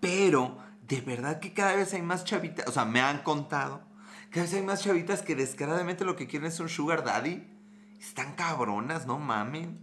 Pero, 0.00 0.58
de 0.86 1.00
verdad 1.00 1.40
que 1.40 1.52
cada 1.52 1.74
vez 1.74 1.92
hay 1.92 2.02
más 2.02 2.24
chavitas, 2.24 2.68
o 2.68 2.72
sea, 2.72 2.84
me 2.84 3.00
han 3.00 3.22
contado, 3.22 3.82
cada 4.30 4.42
vez 4.42 4.54
hay 4.54 4.62
más 4.62 4.80
chavitas 4.80 5.22
que 5.22 5.34
descaradamente 5.34 6.04
lo 6.04 6.14
que 6.14 6.28
quieren 6.28 6.48
es 6.48 6.60
un 6.60 6.68
sugar 6.68 7.04
daddy. 7.04 7.44
Están 7.98 8.34
cabronas, 8.34 9.06
no 9.06 9.18
mamen. 9.18 9.78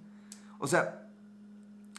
O 0.58 0.68
sea, 0.68 1.10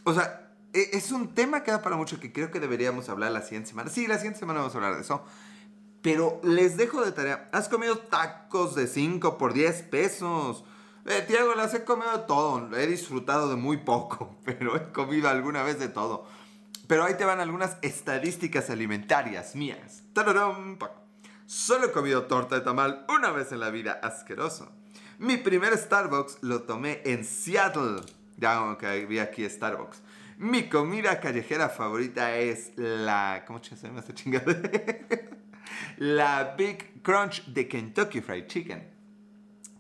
o 0.04 0.14
sea, 0.14 0.50
e, 0.72 0.90
es 0.94 1.12
un 1.12 1.34
tema 1.34 1.62
que 1.62 1.70
da 1.70 1.82
para 1.82 1.96
mucho 1.96 2.18
que 2.18 2.32
creo 2.32 2.50
que 2.50 2.58
deberíamos 2.58 3.11
hablar 3.11 3.32
la 3.32 3.42
siguiente 3.42 3.68
semana. 3.68 3.90
Sí, 3.90 4.06
la 4.06 4.16
siguiente 4.16 4.40
semana 4.40 4.61
vamos 4.61 4.74
a 4.74 4.78
hablar 4.78 4.94
de 4.94 5.02
eso. 5.02 5.22
Pero 6.11 6.40
les 6.42 6.79
dejo 6.79 7.05
de 7.05 7.12
tarea. 7.12 7.51
Has 7.53 7.68
comido 7.68 7.99
tacos 7.99 8.75
de 8.75 8.87
5 8.87 9.37
por 9.37 9.53
10 9.53 9.83
pesos. 9.83 10.64
Eh, 11.05 11.23
Tiago, 11.29 11.55
las 11.55 11.75
he 11.75 11.85
comido 11.85 12.21
todo. 12.21 12.75
He 12.75 12.87
disfrutado 12.87 13.51
de 13.51 13.57
muy 13.57 13.77
poco, 13.77 14.38
pero 14.47 14.75
he 14.75 14.90
comido 14.90 15.29
alguna 15.29 15.62
vez 15.62 15.79
de 15.79 15.88
todo. 15.88 16.27
Pero 16.87 17.05
ahí 17.05 17.12
te 17.18 17.27
van 17.27 17.40
algunas 17.40 17.77
estadísticas 17.83 18.71
alimentarias 18.71 19.55
mías. 19.55 20.03
Solo 21.44 21.88
he 21.88 21.92
comido 21.92 22.23
torta 22.23 22.55
de 22.55 22.62
tamal 22.62 23.05
una 23.11 23.31
vez 23.31 23.53
en 23.53 23.61
la 23.61 23.68
vida. 23.68 24.01
Asqueroso. 24.03 24.73
Mi 25.18 25.37
primer 25.37 25.77
Starbucks 25.77 26.38
lo 26.40 26.62
tomé 26.62 27.03
en 27.05 27.23
Seattle. 27.23 28.01
Ya, 28.38 28.62
ok, 28.62 28.83
vi 29.07 29.18
aquí 29.18 29.47
Starbucks. 29.47 30.01
Mi 30.38 30.71
comida 30.71 31.21
callejera 31.21 31.68
favorita 31.68 32.35
es 32.38 32.73
la. 32.77 33.44
¿Cómo 33.47 33.62
se 33.62 33.77
llama 33.77 34.01
esta 34.01 34.14
chingada? 34.14 34.57
la 35.97 36.55
Big 36.57 37.03
Crunch 37.03 37.45
de 37.47 37.69
Kentucky 37.69 38.21
Fried 38.21 38.47
Chicken. 38.47 38.88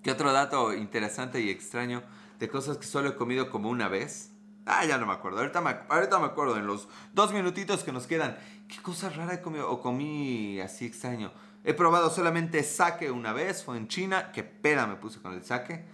¿Qué 0.02 0.10
otro 0.10 0.32
dato 0.32 0.72
interesante 0.74 1.40
y 1.40 1.50
extraño 1.50 2.02
de 2.38 2.48
cosas 2.48 2.78
que 2.78 2.86
solo 2.86 3.10
he 3.10 3.16
comido 3.16 3.50
como 3.50 3.68
una 3.68 3.88
vez? 3.88 4.30
Ah, 4.64 4.84
ya 4.84 4.98
no 4.98 5.06
me 5.06 5.12
acuerdo. 5.12 5.38
Ahorita 5.38 5.60
me, 5.60 5.76
ahorita 5.88 6.18
me 6.18 6.26
acuerdo 6.26 6.56
en 6.56 6.66
los 6.66 6.88
dos 7.14 7.32
minutitos 7.32 7.84
que 7.84 7.92
nos 7.92 8.06
quedan. 8.06 8.38
¿Qué 8.68 8.80
cosa 8.82 9.08
rara 9.08 9.34
he 9.34 9.40
comido? 9.40 9.70
O 9.70 9.80
comí 9.80 10.60
así 10.60 10.86
extraño. 10.86 11.32
He 11.64 11.74
probado 11.74 12.10
solamente 12.10 12.62
sake 12.62 13.10
una 13.10 13.32
vez, 13.32 13.64
fue 13.64 13.76
en 13.76 13.88
China. 13.88 14.30
Qué 14.32 14.44
pena 14.44 14.86
me 14.86 14.96
puse 14.96 15.20
con 15.20 15.34
el 15.34 15.44
sake. 15.44 15.84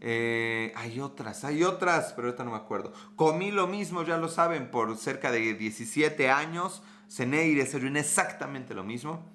Eh, 0.00 0.72
hay 0.74 0.98
otras, 0.98 1.44
hay 1.44 1.62
otras, 1.62 2.12
pero 2.14 2.28
ahorita 2.28 2.44
no 2.44 2.50
me 2.50 2.56
acuerdo. 2.56 2.92
Comí 3.14 3.52
lo 3.52 3.68
mismo, 3.68 4.02
ya 4.02 4.16
lo 4.16 4.28
saben, 4.28 4.70
por 4.70 4.96
cerca 4.96 5.30
de 5.30 5.54
17 5.54 6.30
años. 6.30 6.82
Cené 7.08 7.46
y 7.46 7.54
desayuné 7.54 8.00
exactamente 8.00 8.74
lo 8.74 8.82
mismo. 8.82 9.30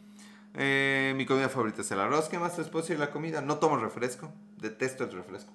Eh, 0.60 1.14
mi 1.16 1.28
comida 1.28 1.50
favorita 1.50 1.82
es 1.82 1.92
el 1.92 2.00
arroz. 2.00 2.30
¿Qué 2.30 2.40
más 2.40 2.58
les 2.58 2.68
puedo 2.68 2.82
decir 2.82 3.00
la 3.00 3.12
comida? 3.12 3.42
No 3.42 3.60
tomo 3.60 3.78
refresco. 3.78 4.34
Detesto 4.58 5.04
el 5.04 5.12
refresco. 5.12 5.54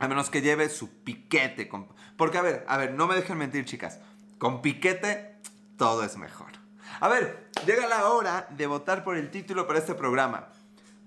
A 0.00 0.08
menos 0.08 0.28
que 0.28 0.42
lleve 0.42 0.68
su 0.68 0.90
piquete. 0.90 1.70
Porque, 2.16 2.38
a 2.38 2.42
ver, 2.42 2.64
a 2.66 2.76
ver, 2.76 2.92
no 2.92 3.06
me 3.06 3.14
dejen 3.14 3.38
mentir, 3.38 3.64
chicas. 3.64 4.00
Con 4.38 4.60
piquete, 4.60 5.36
todo 5.78 6.02
es 6.02 6.16
mejor. 6.16 6.50
A 6.98 7.08
ver, 7.08 7.48
llega 7.64 7.86
la 7.86 8.08
hora 8.08 8.48
de 8.50 8.66
votar 8.66 9.04
por 9.04 9.16
el 9.16 9.30
título 9.30 9.68
para 9.68 9.78
este 9.78 9.94
programa. 9.94 10.48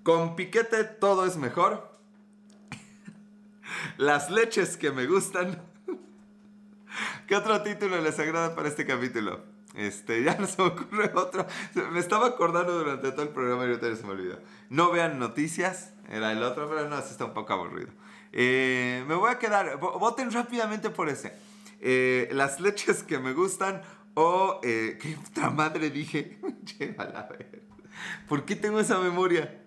Con 0.02 0.36
piquete 0.36 0.84
todo 0.84 1.26
es 1.26 1.36
mejor. 1.36 1.92
Las 3.98 4.30
leches 4.30 4.78
que 4.78 4.90
me 4.90 5.06
gustan. 5.06 5.62
¿Qué 7.26 7.36
otro 7.36 7.62
título 7.62 8.00
les 8.00 8.18
agrada 8.18 8.54
para 8.54 8.68
este 8.68 8.86
capítulo? 8.86 9.42
Este, 9.74 10.22
ya 10.24 10.36
no 10.36 10.46
se 10.46 10.62
me 10.62 10.68
ocurre 10.68 11.12
otro. 11.14 11.46
Me 11.92 12.00
estaba 12.00 12.26
acordando 12.26 12.78
durante 12.78 13.10
todo 13.12 13.22
el 13.22 13.30
programa 13.30 13.64
y 13.64 13.68
ahorita 13.68 13.94
se 13.96 14.04
me 14.04 14.12
olvidó. 14.12 14.40
No 14.70 14.90
vean 14.90 15.18
noticias, 15.18 15.92
era 16.08 16.32
el 16.32 16.42
otro, 16.42 16.68
pero 16.68 16.88
no, 16.88 16.98
ese 16.98 17.10
está 17.10 17.24
un 17.24 17.34
poco 17.34 17.52
aburrido. 17.52 17.90
Eh, 18.32 19.04
me 19.06 19.14
voy 19.14 19.30
a 19.30 19.38
quedar, 19.38 19.78
voten 19.78 20.30
rápidamente 20.30 20.90
por 20.90 21.08
ese. 21.08 21.32
Eh, 21.80 22.28
las 22.32 22.60
leches 22.60 23.02
que 23.02 23.18
me 23.18 23.32
gustan 23.32 23.82
o, 24.14 24.60
eh, 24.64 24.98
¿qué 25.02 25.16
otra 25.28 25.50
madre 25.50 25.90
dije? 25.90 26.38
Llévala 26.78 27.20
a 27.20 27.28
ver. 27.28 27.62
¿Por 28.28 28.44
qué 28.44 28.56
tengo 28.56 28.80
esa 28.80 28.98
memoria? 28.98 29.64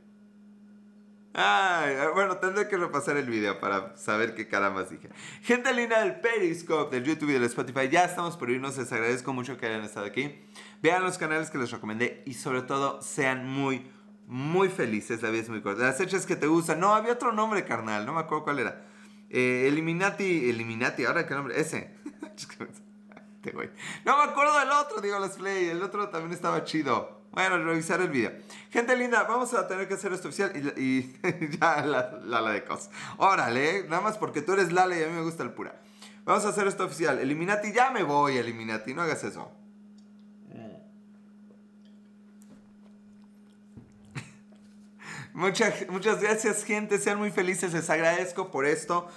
Ay, 1.33 1.95
bueno, 2.13 2.37
tendré 2.37 2.67
que 2.67 2.75
repasar 2.75 3.15
el 3.15 3.29
video 3.29 3.57
para 3.61 3.95
saber 3.95 4.35
qué 4.35 4.49
caramba 4.49 4.83
dije. 4.83 5.09
Gente 5.43 5.73
linda 5.73 6.01
del 6.01 6.19
Periscope, 6.19 6.93
del 6.93 7.05
YouTube 7.05 7.29
y 7.29 7.33
del 7.33 7.45
Spotify, 7.45 7.87
ya 7.89 8.03
estamos 8.03 8.35
por 8.35 8.49
irnos. 8.49 8.77
Les 8.77 8.91
agradezco 8.91 9.31
mucho 9.31 9.57
que 9.57 9.65
hayan 9.65 9.83
estado 9.83 10.05
aquí. 10.05 10.43
Vean 10.81 11.03
los 11.03 11.17
canales 11.17 11.49
que 11.49 11.57
les 11.57 11.71
recomendé 11.71 12.21
y 12.25 12.33
sobre 12.33 12.63
todo 12.63 13.01
sean 13.01 13.47
muy, 13.47 13.89
muy 14.27 14.67
felices. 14.67 15.21
La 15.21 15.29
vida 15.29 15.43
es 15.43 15.49
muy 15.49 15.61
corta. 15.61 15.83
Las 15.83 16.01
hechas 16.01 16.25
que 16.25 16.35
te 16.35 16.47
gustan. 16.47 16.81
No, 16.81 16.93
había 16.93 17.13
otro 17.13 17.31
nombre, 17.31 17.63
carnal. 17.63 18.05
No 18.05 18.11
me 18.11 18.19
acuerdo 18.19 18.43
cuál 18.43 18.59
era. 18.59 18.85
Eh, 19.29 19.69
Eliminati, 19.69 20.49
Eliminati, 20.49 21.05
ahora 21.05 21.25
qué 21.25 21.33
nombre. 21.33 21.57
Ese. 21.57 21.95
no 24.05 24.17
me 24.17 24.23
acuerdo 24.23 24.59
del 24.59 24.71
otro, 24.71 24.99
digo, 24.99 25.17
los 25.17 25.37
play. 25.37 25.69
El 25.69 25.81
otro 25.81 26.09
también 26.09 26.33
estaba 26.33 26.65
chido. 26.65 27.20
Bueno, 27.31 27.63
revisar 27.63 28.01
el 28.01 28.09
video. 28.09 28.33
Gente 28.71 28.95
linda, 28.97 29.23
vamos 29.23 29.53
a 29.53 29.67
tener 29.67 29.87
que 29.87 29.93
hacer 29.93 30.11
esto 30.11 30.27
oficial 30.27 30.51
y, 30.77 31.13
ya 31.59 31.85
la, 31.85 32.19
la, 32.23 32.51
de 32.51 32.65
cosas. 32.65 32.89
Órale, 33.17 33.77
¿eh? 33.77 33.85
nada 33.87 34.01
más 34.01 34.17
porque 34.17 34.41
tú 34.41 34.53
eres 34.53 34.73
Lala 34.73 34.97
y 34.97 35.03
a 35.03 35.07
mí 35.07 35.13
me 35.13 35.21
gusta 35.21 35.43
el 35.43 35.51
pura. 35.51 35.79
Vamos 36.25 36.43
a 36.45 36.49
hacer 36.49 36.67
esto 36.67 36.85
oficial. 36.85 37.19
Eliminati, 37.19 37.71
ya 37.71 37.89
me 37.89 38.03
voy, 38.03 38.37
Eliminati, 38.37 38.93
no 38.93 39.01
hagas 39.01 39.23
eso. 39.23 39.49
Muchas, 45.33 45.87
muchas 45.89 46.21
gracias, 46.21 46.65
gente. 46.65 46.99
Sean 46.99 47.17
muy 47.17 47.31
felices. 47.31 47.71
Les 47.73 47.89
agradezco 47.89 48.51
por 48.51 48.65
esto. 48.65 49.07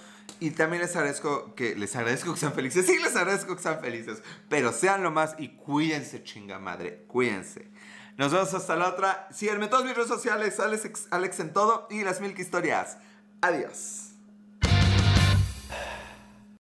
Y 0.40 0.50
también 0.50 0.82
les 0.82 0.94
agradezco 0.96 1.54
que 1.54 1.76
les 1.76 1.94
agradezco 1.96 2.34
que 2.34 2.40
sean 2.40 2.52
felices. 2.52 2.86
Sí, 2.86 2.98
les 2.98 3.16
agradezco 3.16 3.56
que 3.56 3.62
sean 3.62 3.80
felices. 3.80 4.22
Pero 4.48 4.72
sean 4.72 5.02
lo 5.02 5.10
más 5.10 5.34
y 5.38 5.48
cuídense, 5.48 6.22
chinga 6.22 6.58
madre. 6.58 7.04
Cuídense. 7.08 7.70
Nos 8.16 8.32
vemos 8.32 8.54
hasta 8.54 8.76
la 8.76 8.88
otra. 8.88 9.28
Síganme 9.32 9.64
en 9.64 9.70
todas 9.70 9.84
mis 9.84 9.94
redes 9.94 10.08
sociales, 10.08 10.60
Alex, 10.60 11.08
Alex 11.10 11.40
en 11.40 11.52
todo 11.52 11.88
y 11.90 12.04
las 12.04 12.20
mil 12.20 12.38
historias. 12.38 12.98
Adiós. 13.40 14.03